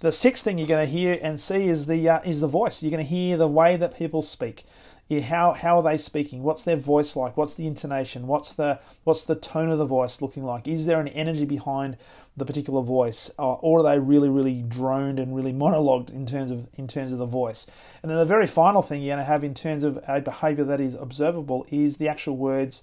The 0.00 0.12
sixth 0.12 0.44
thing 0.44 0.56
you're 0.56 0.68
going 0.68 0.86
to 0.86 0.90
hear 0.90 1.18
and 1.20 1.40
see 1.40 1.66
is 1.66 1.86
the 1.86 2.08
uh, 2.08 2.20
is 2.24 2.40
the 2.40 2.46
voice. 2.46 2.82
You're 2.82 2.92
going 2.92 3.04
to 3.04 3.10
hear 3.10 3.36
the 3.36 3.48
way 3.48 3.76
that 3.76 3.98
people 3.98 4.22
speak 4.22 4.64
how 5.10 5.52
how 5.52 5.78
are 5.78 5.82
they 5.82 5.98
speaking? 5.98 6.42
What's 6.42 6.62
their 6.62 6.76
voice 6.76 7.14
like? 7.14 7.36
What's 7.36 7.54
the 7.54 7.66
intonation? 7.66 8.26
What's 8.26 8.52
the 8.52 8.80
what's 9.04 9.24
the 9.24 9.34
tone 9.34 9.70
of 9.70 9.78
the 9.78 9.86
voice 9.86 10.22
looking 10.22 10.44
like? 10.44 10.66
Is 10.66 10.86
there 10.86 11.00
an 11.00 11.08
energy 11.08 11.44
behind 11.44 11.98
the 12.36 12.44
particular 12.44 12.82
voice, 12.82 13.30
uh, 13.38 13.52
or 13.54 13.80
are 13.80 13.82
they 13.82 13.98
really 13.98 14.28
really 14.28 14.62
droned 14.62 15.18
and 15.18 15.36
really 15.36 15.52
monologued 15.64 16.10
in 16.10 16.26
terms 16.26 16.50
of 16.50 16.68
in 16.74 16.88
terms 16.88 17.12
of 17.12 17.18
the 17.18 17.26
voice? 17.26 17.66
And 18.02 18.10
then 18.10 18.18
the 18.18 18.24
very 18.24 18.46
final 18.46 18.82
thing 18.82 19.02
you're 19.02 19.14
going 19.14 19.24
to 19.24 19.30
have 19.30 19.44
in 19.44 19.54
terms 19.54 19.84
of 19.84 20.02
a 20.08 20.20
behaviour 20.20 20.64
that 20.64 20.80
is 20.80 20.94
observable 20.94 21.66
is 21.70 21.98
the 21.98 22.08
actual 22.08 22.36
words 22.36 22.82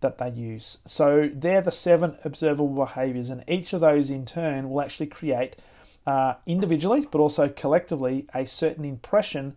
that 0.00 0.18
they 0.18 0.30
use. 0.30 0.78
So 0.86 1.28
they're 1.32 1.62
the 1.62 1.72
seven 1.72 2.16
observable 2.24 2.68
behaviours, 2.68 3.30
and 3.30 3.42
each 3.48 3.72
of 3.72 3.80
those 3.80 4.08
in 4.08 4.24
turn 4.24 4.70
will 4.70 4.82
actually 4.82 5.06
create 5.06 5.56
uh, 6.06 6.34
individually, 6.46 7.08
but 7.10 7.18
also 7.18 7.48
collectively, 7.48 8.26
a 8.32 8.46
certain 8.46 8.84
impression 8.84 9.56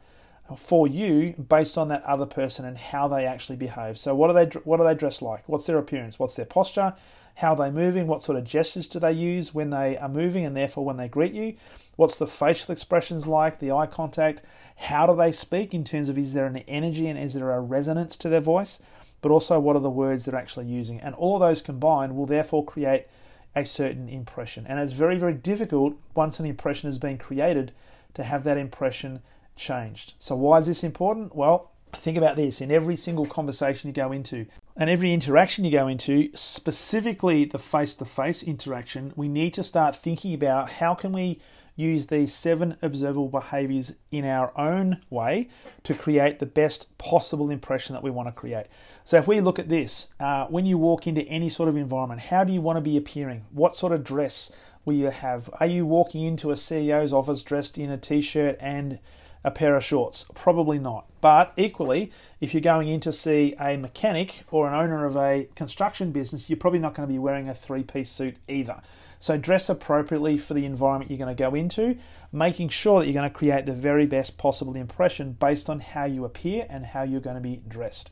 for 0.58 0.88
you 0.88 1.34
based 1.34 1.78
on 1.78 1.88
that 1.90 2.04
other 2.04 2.26
person 2.26 2.66
and 2.66 2.78
how 2.78 3.08
they 3.08 3.26
actually 3.26 3.56
behave. 3.56 3.98
So 3.98 4.16
what 4.16 4.30
are 4.30 4.34
they 4.34 4.60
what 4.64 4.80
are 4.80 4.86
they 4.86 4.98
dressed 4.98 5.22
like? 5.22 5.48
What's 5.48 5.66
their 5.66 5.78
appearance? 5.78 6.18
What's 6.18 6.36
their 6.36 6.46
posture? 6.46 6.94
How 7.36 7.54
are 7.54 7.56
they 7.56 7.72
moving? 7.72 8.08
What 8.08 8.22
sort 8.22 8.38
of 8.38 8.44
gestures 8.44 8.88
do 8.88 9.00
they 9.00 9.14
use 9.14 9.54
when 9.54 9.70
they 9.70 9.98
are 9.98 10.10
moving 10.10 10.46
and 10.46 10.56
therefore 10.56 10.84
when 10.84 10.98
they 10.98 11.08
greet 11.08 11.34
you? 11.34 11.56
What's 11.96 12.18
the 12.18 12.28
facial 12.28 12.72
expressions 12.72 13.28
like? 13.28 13.60
The 13.60 13.72
eye 13.72 13.86
contact? 13.86 14.42
How 14.76 15.06
do 15.06 15.16
they 15.16 15.32
speak 15.32 15.74
in 15.74 15.84
terms 15.84 16.10
of 16.10 16.18
is 16.18 16.34
there 16.34 16.46
an 16.46 16.58
energy 16.68 17.08
and 17.08 17.18
is 17.18 17.34
there 17.34 17.52
a 17.52 17.62
resonance 17.62 18.18
to 18.18 18.30
their 18.30 18.42
voice? 18.42 18.80
But 19.22 19.32
also 19.32 19.60
what 19.60 19.76
are 19.76 19.82
the 19.82 19.90
words 19.90 20.26
they're 20.26 20.36
actually 20.36 20.66
using? 20.66 21.00
And 21.00 21.16
all 21.16 21.36
of 21.36 21.42
those 21.42 21.62
combined 21.62 22.16
will 22.16 22.26
therefore 22.26 22.66
create 22.66 23.06
a 23.56 23.66
certain 23.66 24.10
impression. 24.10 24.66
And 24.68 24.80
it's 24.80 24.94
very, 24.94 25.18
very 25.18 25.34
difficult 25.34 25.96
once 26.16 26.40
an 26.40 26.46
impression 26.46 26.88
has 26.88 26.98
been 26.98 27.18
created 27.18 27.72
to 28.14 28.24
have 28.24 28.44
that 28.44 28.58
impression 28.58 29.22
changed. 29.60 30.14
So, 30.18 30.36
why 30.36 30.58
is 30.58 30.66
this 30.66 30.84
important? 30.84 31.36
Well, 31.36 31.72
think 31.94 32.18
about 32.18 32.36
this 32.36 32.62
in 32.62 32.72
every 32.72 32.96
single 32.96 33.26
conversation 33.26 33.90
you 33.90 33.94
go 33.94 34.12
into 34.12 34.46
and 34.80 34.90
every 34.90 35.14
interaction 35.14 35.66
you 35.66 35.72
go 35.72 35.88
into, 35.88 36.30
specifically 36.34 37.44
the 37.44 37.60
face 37.60 37.94
to 37.96 38.06
face 38.06 38.42
interaction, 38.42 39.12
we 39.16 39.28
need 39.28 39.54
to 39.56 39.64
start 39.64 39.96
thinking 39.96 40.34
about 40.34 40.72
how 40.72 40.96
can 40.96 41.12
we 41.12 41.42
use 41.76 42.08
these 42.08 42.34
seven 42.34 42.78
observable 42.82 43.28
behaviors 43.28 43.94
in 44.12 44.26
our 44.26 44.58
own 44.58 45.02
way 45.10 45.50
to 45.84 45.94
create 45.94 46.40
the 46.40 46.46
best 46.46 46.98
possible 46.98 47.50
impression 47.50 47.94
that 47.94 48.04
we 48.04 48.10
want 48.10 48.28
to 48.28 48.32
create. 48.32 48.68
So, 49.04 49.18
if 49.18 49.28
we 49.28 49.42
look 49.42 49.60
at 49.60 49.70
this, 49.70 50.08
uh, 50.20 50.46
when 50.46 50.66
you 50.66 50.78
walk 50.78 51.08
into 51.08 51.24
any 51.24 51.50
sort 51.50 51.68
of 51.68 51.76
environment, 51.76 52.22
how 52.22 52.44
do 52.46 52.54
you 52.54 52.62
want 52.62 52.78
to 52.78 52.82
be 52.82 52.96
appearing? 52.96 53.46
What 53.52 53.76
sort 53.76 53.92
of 53.92 54.04
dress 54.04 54.52
will 54.86 54.94
you 54.94 55.10
have? 55.10 55.50
Are 55.60 55.68
you 55.68 55.86
walking 55.86 56.24
into 56.24 56.52
a 56.52 56.56
CEO's 56.56 57.12
office 57.12 57.44
dressed 57.44 57.78
in 57.78 57.90
a 57.90 57.98
t 57.98 58.22
shirt 58.22 58.58
and 58.62 59.00
a 59.44 59.52
pair 59.52 59.76
of 59.76 59.84
shorts? 59.84 60.26
Probably 60.34 60.80
not. 60.80 61.06
But 61.22 61.54
equally, 61.58 62.12
if 62.40 62.54
you're 62.54 62.62
going 62.62 62.88
in 62.88 63.00
to 63.02 63.14
see 63.14 63.56
a 63.60 63.78
mechanic 63.78 64.44
or 64.52 64.68
an 64.68 64.74
owner 64.74 65.06
of 65.06 65.18
a 65.18 65.48
construction 65.56 66.12
business, 66.12 66.50
you're 66.50 66.58
probably 66.58 66.80
not 66.80 66.94
going 66.96 67.08
to 67.08 67.12
be 67.12 67.20
wearing 67.20 67.50
a 67.50 67.56
three 67.56 67.84
piece 67.84 68.10
suit 68.10 68.38
either. 68.48 68.82
So 69.20 69.38
dress 69.38 69.68
appropriately 69.68 70.38
for 70.38 70.54
the 70.54 70.66
environment 70.66 71.12
you're 71.12 71.18
going 71.18 71.36
to 71.36 71.44
go 71.44 71.54
into, 71.54 71.98
making 72.32 72.70
sure 72.70 73.00
that 73.00 73.06
you're 73.06 73.14
going 73.14 73.30
to 73.30 73.36
create 73.36 73.66
the 73.66 73.74
very 73.74 74.06
best 74.06 74.38
possible 74.38 74.76
impression 74.76 75.34
based 75.34 75.70
on 75.70 75.82
how 75.82 76.06
you 76.06 76.24
appear 76.24 76.66
and 76.70 76.86
how 76.86 77.04
you're 77.04 77.20
going 77.20 77.36
to 77.36 77.42
be 77.42 77.62
dressed. 77.68 78.12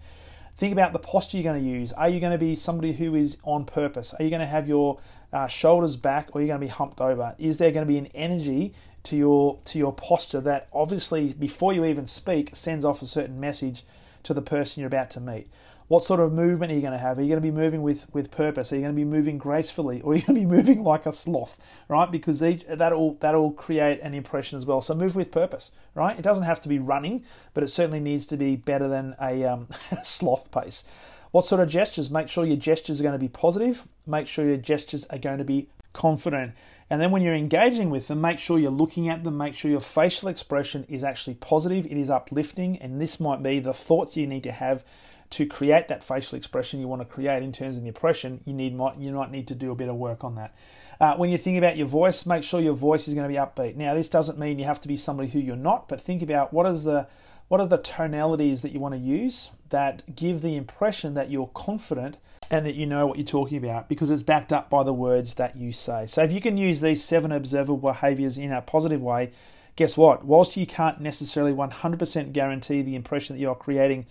Think 0.58 0.74
about 0.74 0.92
the 0.92 1.00
posture 1.00 1.38
you're 1.38 1.52
going 1.52 1.64
to 1.64 1.70
use. 1.70 1.94
Are 1.94 2.10
you 2.10 2.20
going 2.20 2.34
to 2.34 2.38
be 2.38 2.56
somebody 2.56 2.92
who 2.92 3.16
is 3.16 3.38
on 3.44 3.64
purpose? 3.64 4.14
Are 4.18 4.24
you 4.24 4.30
going 4.30 4.42
to 4.42 4.48
have 4.48 4.68
your 4.68 5.00
uh, 5.32 5.48
shoulders 5.48 5.96
back 5.96 6.30
or 6.34 6.42
you're 6.42 6.48
you 6.48 6.52
going 6.52 6.62
to 6.62 6.66
be 6.66 6.72
humped 6.72 7.00
over? 7.00 7.36
Is 7.38 7.58
there 7.58 7.72
going 7.72 7.86
to 7.86 7.92
be 7.92 8.00
an 8.00 8.08
energy 8.08 8.74
to 9.04 9.16
your 9.16 9.60
to 9.66 9.80
your 9.80 9.94
posture 9.94 10.42
that 10.42 10.68
obviously 10.74 11.34
before 11.34 11.74
you 11.74 11.86
even 11.86 12.08
speak 12.08 12.56
sends 12.56 12.84
off 12.84 13.02
a 13.02 13.08
certain 13.08 13.40
message 13.40 13.84
to 14.24 14.34
the 14.34 14.42
person 14.42 14.82
you're 14.82 14.88
about 14.88 15.10
to 15.12 15.20
meet. 15.20 15.48
What 15.88 16.04
sort 16.04 16.20
of 16.20 16.34
movement 16.34 16.74
are 16.74 16.76
you 16.76 16.82
going 16.82 16.92
to 16.92 17.00
have? 17.00 17.18
Are 17.18 17.22
you 17.22 17.30
going 17.30 17.42
to 17.42 17.52
be 17.52 17.52
moving 17.52 17.82
with, 17.82 18.14
with 18.14 18.30
purpose? 18.30 18.74
Are 18.74 18.76
you 18.76 18.82
going 18.82 18.94
to 18.94 19.00
be 19.00 19.06
moving 19.06 19.38
gracefully, 19.38 20.02
or 20.02 20.12
are 20.12 20.16
you 20.18 20.22
going 20.28 20.36
to 20.36 20.42
be 20.42 20.46
moving 20.46 20.84
like 20.84 21.06
a 21.06 21.14
sloth? 21.14 21.58
Right, 21.88 22.12
because 22.12 22.44
each, 22.44 22.66
that'll 22.68 23.14
that'll 23.22 23.52
create 23.52 24.02
an 24.02 24.14
impression 24.14 24.58
as 24.58 24.66
well. 24.66 24.82
So 24.82 24.94
move 24.94 25.16
with 25.16 25.32
purpose. 25.32 25.72
Right, 25.96 26.20
it 26.20 26.24
doesn't 26.24 26.44
have 26.44 26.60
to 26.62 26.70
be 26.70 26.78
running, 26.78 27.24
but 27.54 27.64
it 27.64 27.70
certainly 27.70 28.02
needs 28.02 28.26
to 28.28 28.38
be 28.38 28.58
better 28.58 28.88
than 28.90 29.16
a 29.22 29.46
um, 29.46 29.70
sloth 30.04 30.52
pace. 30.52 30.84
What 31.32 31.46
sort 31.46 31.62
of 31.62 31.70
gestures? 31.70 32.12
Make 32.12 32.28
sure 32.28 32.46
your 32.46 32.58
gestures 32.58 33.00
are 33.00 33.04
going 33.04 33.14
to 33.14 33.20
be 33.20 33.30
positive. 33.30 33.88
Make 34.06 34.28
sure 34.28 34.46
your 34.46 34.58
gestures 34.58 35.06
are 35.06 35.18
going 35.18 35.38
to 35.38 35.44
be 35.44 35.70
confident. 35.98 36.54
And 36.90 37.02
then 37.02 37.12
when 37.12 37.22
you're 37.22 37.36
engaging 37.36 37.90
with 37.90 38.08
them, 38.08 38.22
make 38.22 38.40
sure 38.40 38.60
you're 38.60 38.72
looking 38.72 39.10
at 39.10 39.24
them, 39.24 39.38
make 39.38 39.56
sure 39.56 39.70
your 39.70 39.82
facial 39.82 40.30
expression 40.30 40.86
is 40.88 41.04
actually 41.04 41.34
positive, 41.34 41.86
it 41.88 41.98
is 41.98 42.10
uplifting, 42.10 42.78
and 42.78 43.02
this 43.02 43.20
might 43.20 43.44
be 43.44 43.60
the 43.60 43.74
thoughts 43.74 44.16
you 44.16 44.28
need 44.28 44.44
to 44.44 44.52
have 44.52 44.86
to 45.32 45.46
create 45.46 45.90
that 45.90 46.04
facial 46.04 46.38
expression 46.38 46.80
you 46.80 46.88
want 46.88 47.02
to 47.02 47.06
create 47.06 47.44
in 47.44 47.52
terms 47.52 47.76
of 47.76 47.82
the 47.82 47.90
impression, 47.90 48.40
you 48.46 48.54
need 48.54 48.74
might 48.74 48.98
you 48.98 49.12
might 49.12 49.32
need 49.32 49.48
to 49.48 49.56
do 49.56 49.72
a 49.72 49.76
bit 49.76 49.90
of 49.90 49.96
work 49.96 50.24
on 50.24 50.36
that. 50.36 50.56
Uh, 51.02 51.16
when 51.16 51.30
you 51.30 51.38
think 51.38 51.58
about 51.58 51.76
your 51.76 51.88
voice, 51.88 52.26
make 52.26 52.44
sure 52.44 52.62
your 52.62 52.74
voice 52.74 53.08
is 53.08 53.14
going 53.14 53.28
to 53.28 53.34
be 53.34 53.38
upbeat. 53.38 53.76
Now, 53.76 53.94
this 53.94 54.08
doesn't 54.08 54.40
mean 54.40 54.58
you 54.58 54.66
have 54.66 54.82
to 54.82 54.88
be 54.88 54.98
somebody 54.98 55.30
who 55.30 55.40
you're 55.40 55.56
not, 55.56 55.90
but 55.90 56.02
think 56.02 56.22
about 56.22 56.54
what 56.54 56.66
is 56.66 56.84
the 56.84 57.08
what 57.50 57.60
are 57.60 57.68
the 57.68 57.78
tonalities 57.78 58.62
that 58.62 58.72
you 58.72 58.80
want 58.80 58.94
to 58.94 59.00
use 59.00 59.52
that 59.70 60.16
give 60.16 60.42
the 60.42 60.56
impression 60.56 61.14
that 61.16 61.30
you're 61.30 61.52
confident 61.54 62.18
and 62.50 62.66
that 62.66 62.76
you 62.76 62.86
know 62.86 63.06
what 63.06 63.18
you're 63.18 63.26
talking 63.26 63.58
about 63.58 63.90
because 63.90 64.10
it's 64.10 64.24
backed 64.24 64.54
up 64.54 64.70
by 64.70 64.84
the 64.84 64.94
words 64.94 65.34
that 65.36 65.58
you 65.58 65.72
say. 65.72 66.06
So 66.08 66.24
if 66.24 66.32
you 66.32 66.42
can 66.42 66.58
use 66.58 66.82
these 66.82 67.04
seven 67.04 67.32
observable 67.32 67.78
behaviors 67.78 68.38
in 68.38 68.52
a 68.52 68.62
positive 68.62 69.02
way, 69.02 69.32
guess 69.76 69.98
what? 69.98 70.26
Whilst 70.26 70.58
you 70.58 70.66
can't 70.66 71.02
necessarily 71.02 71.54
100% 71.54 72.34
guarantee 72.34 72.82
the 72.82 72.96
impression 72.96 73.36
that 73.36 73.42
you're 73.42 73.56
creating 73.56 74.06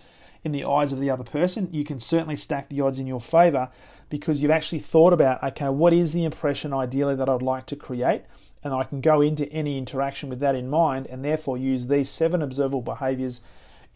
in 0.45 0.53
the 0.53 0.65
eyes 0.65 0.93
of 0.93 1.01
the 1.01 1.11
other 1.11 1.25
person, 1.25 1.69
you 1.73 1.85
can 1.85 1.99
certainly 1.99 2.37
stack 2.37 2.69
the 2.69 2.81
odds 2.81 2.99
in 2.99 3.07
your 3.07 3.21
favor 3.21 3.69
because 4.09 4.43
you've 4.43 4.51
actually 4.51 4.79
thought 4.79 5.13
about, 5.13 5.43
okay, 5.43 5.69
what 5.69 5.93
is 5.93 6.13
the 6.13 6.25
impression 6.25 6.73
ideally 6.73 7.17
that 7.17 7.29
I'd 7.29 7.43
like 7.43 7.67
to 7.67 7.77
create? 7.77 8.23
And 8.63 8.73
I 8.73 8.85
can 8.85 9.01
go 9.01 9.21
into 9.21 9.51
any 9.53 9.79
interaction 9.79 10.29
with 10.29 10.41
that 10.41 10.55
in 10.55 10.69
mind 10.69 11.07
and 11.07 11.25
therefore 11.25 11.59
use 11.59 11.87
these 11.87 12.09
seven 12.09 12.43
observable 12.43 12.83
behaviors 12.83 13.41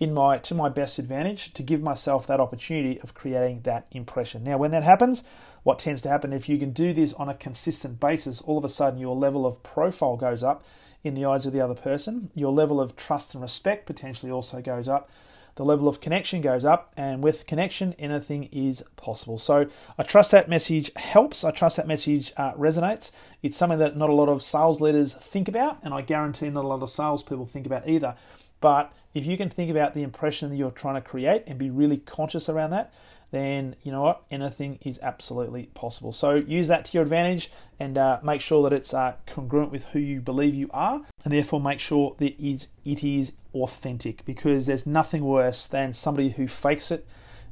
in 0.00 0.14
my 0.14 0.38
to 0.38 0.54
my 0.54 0.68
best 0.70 0.98
advantage 0.98 1.52
to 1.52 1.62
give 1.62 1.82
myself 1.82 2.26
that 2.26 2.40
opportunity 2.40 2.98
of 3.02 3.14
creating 3.14 3.60
that 3.62 3.86
impression. 3.92 4.42
Now, 4.42 4.56
when 4.56 4.70
that 4.70 4.82
happens, 4.82 5.22
what 5.62 5.78
tends 5.78 6.00
to 6.02 6.08
happen 6.08 6.32
if 6.32 6.48
you 6.48 6.58
can 6.58 6.72
do 6.72 6.94
this 6.94 7.12
on 7.14 7.28
a 7.28 7.34
consistent 7.34 8.00
basis, 8.00 8.40
all 8.40 8.58
of 8.58 8.64
a 8.64 8.68
sudden 8.68 8.98
your 8.98 9.14
level 9.14 9.46
of 9.46 9.62
profile 9.62 10.16
goes 10.16 10.42
up 10.42 10.64
in 11.04 11.14
the 11.14 11.26
eyes 11.26 11.44
of 11.44 11.52
the 11.52 11.60
other 11.60 11.74
person. 11.74 12.30
Your 12.34 12.50
level 12.50 12.80
of 12.80 12.96
trust 12.96 13.34
and 13.34 13.42
respect 13.42 13.86
potentially 13.86 14.32
also 14.32 14.62
goes 14.62 14.88
up. 14.88 15.10
The 15.56 15.64
level 15.64 15.88
of 15.88 16.00
connection 16.00 16.40
goes 16.40 16.64
up, 16.64 16.92
and 16.96 17.22
with 17.22 17.46
connection, 17.46 17.94
anything 17.98 18.44
is 18.52 18.82
possible. 18.96 19.38
So, 19.38 19.66
I 19.98 20.02
trust 20.02 20.30
that 20.30 20.48
message 20.48 20.90
helps. 20.96 21.44
I 21.44 21.50
trust 21.50 21.76
that 21.76 21.86
message 21.86 22.32
uh, 22.36 22.52
resonates. 22.52 23.10
It's 23.42 23.56
something 23.56 23.78
that 23.78 23.96
not 23.96 24.10
a 24.10 24.14
lot 24.14 24.28
of 24.28 24.42
sales 24.42 24.80
leaders 24.80 25.14
think 25.14 25.48
about, 25.48 25.78
and 25.82 25.92
I 25.92 26.02
guarantee 26.02 26.50
not 26.50 26.64
a 26.64 26.68
lot 26.68 26.82
of 26.82 26.90
salespeople 26.90 27.46
think 27.46 27.66
about 27.66 27.88
either. 27.88 28.14
But 28.60 28.92
if 29.14 29.26
you 29.26 29.36
can 29.36 29.48
think 29.48 29.70
about 29.70 29.94
the 29.94 30.02
impression 30.02 30.50
that 30.50 30.56
you're 30.56 30.70
trying 30.70 30.94
to 30.94 31.00
create 31.00 31.44
and 31.46 31.58
be 31.58 31.70
really 31.70 31.98
conscious 31.98 32.48
around 32.48 32.70
that, 32.70 32.92
then 33.30 33.76
you 33.82 33.92
know 33.92 34.02
what? 34.02 34.22
Anything 34.30 34.78
is 34.82 34.98
absolutely 35.02 35.64
possible. 35.74 36.12
So 36.12 36.34
use 36.34 36.68
that 36.68 36.84
to 36.86 36.92
your 36.94 37.02
advantage 37.02 37.50
and 37.78 37.96
uh, 37.96 38.18
make 38.22 38.40
sure 38.40 38.62
that 38.68 38.72
it's 38.72 38.92
uh, 38.92 39.14
congruent 39.26 39.70
with 39.70 39.84
who 39.86 39.98
you 39.98 40.20
believe 40.20 40.54
you 40.54 40.68
are, 40.72 41.02
and 41.24 41.32
therefore 41.32 41.60
make 41.60 41.80
sure 41.80 42.14
that 42.18 42.24
it 42.24 42.44
is, 42.44 42.68
it 42.84 43.04
is 43.04 43.32
authentic 43.54 44.24
because 44.24 44.66
there's 44.66 44.86
nothing 44.86 45.24
worse 45.24 45.66
than 45.66 45.94
somebody 45.94 46.30
who 46.30 46.48
fakes 46.48 46.90
it 46.90 47.06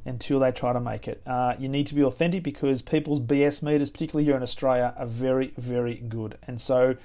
until 0.05 0.39
they 0.39 0.51
try 0.51 0.73
to 0.73 0.79
make 0.79 1.07
it. 1.07 1.21
Uh, 1.25 1.55
you 1.59 1.67
need 1.67 1.87
to 1.87 1.95
be 1.95 2.03
authentic 2.03 2.43
because 2.43 2.81
people's 2.81 3.19
BS 3.19 3.61
meters, 3.61 3.89
particularly 3.89 4.25
here 4.25 4.35
in 4.35 4.43
Australia, 4.43 4.93
are 4.97 5.05
very, 5.05 5.53
very 5.57 5.95
good. 5.95 6.37
And 6.47 6.59
so 6.59 6.95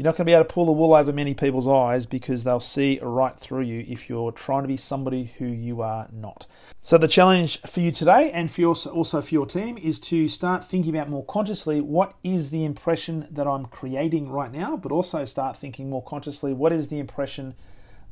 you're 0.00 0.06
not 0.06 0.16
going 0.16 0.24
to 0.24 0.30
be 0.30 0.32
able 0.32 0.44
to 0.44 0.54
pull 0.54 0.64
the 0.64 0.72
wool 0.72 0.94
over 0.94 1.12
many 1.12 1.34
people's 1.34 1.68
eyes 1.68 2.06
because 2.06 2.42
they'll 2.42 2.58
see 2.58 2.98
right 3.02 3.38
through 3.38 3.64
you 3.64 3.84
if 3.86 4.08
you're 4.08 4.32
trying 4.32 4.62
to 4.62 4.68
be 4.68 4.78
somebody 4.78 5.34
who 5.36 5.44
you 5.44 5.82
are 5.82 6.08
not. 6.10 6.46
So, 6.82 6.96
the 6.96 7.06
challenge 7.06 7.60
for 7.66 7.80
you 7.80 7.92
today 7.92 8.30
and 8.32 8.50
for 8.50 8.62
your, 8.62 8.74
also 8.94 9.20
for 9.20 9.34
your 9.34 9.44
team 9.44 9.76
is 9.76 10.00
to 10.00 10.26
start 10.26 10.64
thinking 10.64 10.96
about 10.96 11.10
more 11.10 11.26
consciously 11.26 11.82
what 11.82 12.14
is 12.22 12.48
the 12.48 12.64
impression 12.64 13.28
that 13.30 13.46
I'm 13.46 13.66
creating 13.66 14.30
right 14.30 14.50
now, 14.50 14.74
but 14.74 14.90
also 14.90 15.26
start 15.26 15.58
thinking 15.58 15.90
more 15.90 16.02
consciously 16.02 16.54
what 16.54 16.72
is 16.72 16.88
the 16.88 16.98
impression 16.98 17.54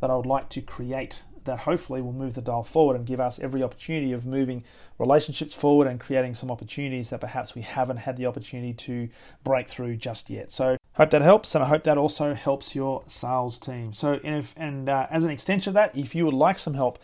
that 0.01 0.11
I 0.11 0.17
would 0.17 0.27
like 0.27 0.51
to 0.51 0.61
create 0.61 1.23
that 1.45 1.61
hopefully 1.61 2.01
will 2.01 2.13
move 2.13 2.35
the 2.35 2.41
dial 2.41 2.65
forward 2.65 2.97
and 2.97 3.07
give 3.07 3.21
us 3.21 3.39
every 3.39 3.63
opportunity 3.63 4.13
of 4.13 4.27
moving 4.27 4.65
relationships 4.99 5.55
forward 5.55 5.87
and 5.87 6.01
creating 6.01 6.35
some 6.35 6.51
opportunities 6.51 7.11
that 7.11 7.21
perhaps 7.21 7.55
we 7.55 7.63
haven't 7.63 7.99
had 7.99 8.17
the 8.17 8.27
opportunity 8.27 8.73
to 8.73 9.09
break 9.45 9.69
through 9.69 9.97
just 9.97 10.31
yet. 10.31 10.51
So 10.51 10.77
Hope 10.99 11.11
that 11.11 11.23
helps, 11.23 11.55
and 11.55 11.63
I 11.63 11.69
hope 11.69 11.85
that 11.85 11.97
also 11.97 12.35
helps 12.35 12.75
your 12.75 13.05
sales 13.07 13.57
team. 13.57 13.93
So, 13.93 14.19
and, 14.25 14.35
if, 14.35 14.53
and 14.57 14.89
uh, 14.89 15.07
as 15.13 15.23
an 15.23 15.31
extension 15.31 15.71
of 15.71 15.75
that, 15.75 15.97
if 15.97 16.13
you 16.13 16.25
would 16.25 16.35
like 16.35 16.59
some 16.59 16.75
help 16.75 16.99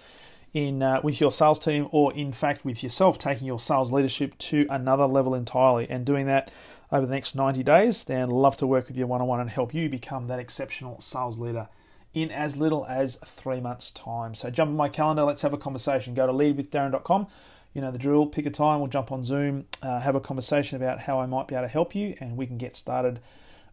in 0.52 0.82
uh, 0.82 1.00
with 1.04 1.20
your 1.20 1.30
sales 1.30 1.60
team, 1.60 1.86
or 1.92 2.12
in 2.12 2.32
fact 2.32 2.64
with 2.64 2.82
yourself, 2.82 3.18
taking 3.18 3.46
your 3.46 3.60
sales 3.60 3.92
leadership 3.92 4.36
to 4.38 4.66
another 4.68 5.06
level 5.06 5.32
entirely, 5.32 5.88
and 5.88 6.04
doing 6.04 6.26
that 6.26 6.50
over 6.90 7.06
the 7.06 7.14
next 7.14 7.36
90 7.36 7.62
days, 7.62 8.02
then 8.02 8.30
love 8.30 8.56
to 8.56 8.66
work 8.66 8.88
with 8.88 8.96
you 8.96 9.06
one 9.06 9.20
on 9.20 9.28
one 9.28 9.38
and 9.38 9.50
help 9.50 9.72
you 9.72 9.88
become 9.88 10.26
that 10.26 10.40
exceptional 10.40 10.98
sales 10.98 11.38
leader 11.38 11.68
in 12.14 12.30
as 12.30 12.56
little 12.56 12.86
as 12.86 13.16
three 13.26 13.60
months' 13.60 13.90
time. 13.90 14.34
So, 14.34 14.50
jump 14.50 14.70
on 14.70 14.76
my 14.76 14.88
calendar, 14.88 15.24
let's 15.24 15.42
have 15.42 15.52
a 15.52 15.58
conversation. 15.58 16.14
Go 16.14 16.26
to 16.26 16.32
leadwithdarren.com 16.32 17.26
you 17.74 17.80
know 17.80 17.90
the 17.90 17.98
drill. 17.98 18.26
Pick 18.26 18.46
a 18.46 18.50
time, 18.50 18.80
we'll 18.80 18.88
jump 18.88 19.12
on 19.12 19.24
Zoom, 19.24 19.66
uh, 19.82 20.00
have 20.00 20.14
a 20.14 20.20
conversation 20.20 20.76
about 20.76 21.00
how 21.00 21.20
I 21.20 21.26
might 21.26 21.48
be 21.48 21.54
able 21.54 21.64
to 21.64 21.68
help 21.68 21.94
you, 21.94 22.16
and 22.20 22.36
we 22.36 22.46
can 22.46 22.56
get 22.56 22.76
started 22.76 23.20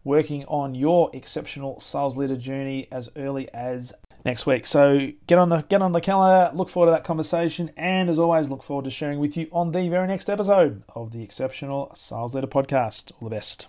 working 0.04 0.44
on 0.46 0.74
your 0.74 1.10
exceptional 1.14 1.78
sales 1.78 2.16
leader 2.16 2.36
journey 2.36 2.88
as 2.90 3.08
early 3.14 3.48
as 3.54 3.92
next 4.24 4.44
week. 4.44 4.66
So 4.66 5.12
get 5.26 5.38
on 5.38 5.48
the 5.48 5.62
get 5.62 5.80
on 5.80 5.92
the 5.92 6.00
calendar, 6.00 6.54
look 6.54 6.68
forward 6.68 6.86
to 6.86 6.92
that 6.92 7.04
conversation, 7.04 7.70
and 7.76 8.10
as 8.10 8.18
always, 8.18 8.50
look 8.50 8.62
forward 8.62 8.84
to 8.84 8.90
sharing 8.90 9.20
with 9.20 9.36
you 9.36 9.48
on 9.52 9.72
the 9.72 9.88
very 9.88 10.08
next 10.08 10.28
episode 10.28 10.82
of 10.94 11.12
the 11.12 11.22
Exceptional 11.22 11.92
Sales 11.94 12.34
Leader 12.34 12.48
Podcast. 12.48 13.12
All 13.20 13.28
the 13.28 13.36
best. 13.36 13.68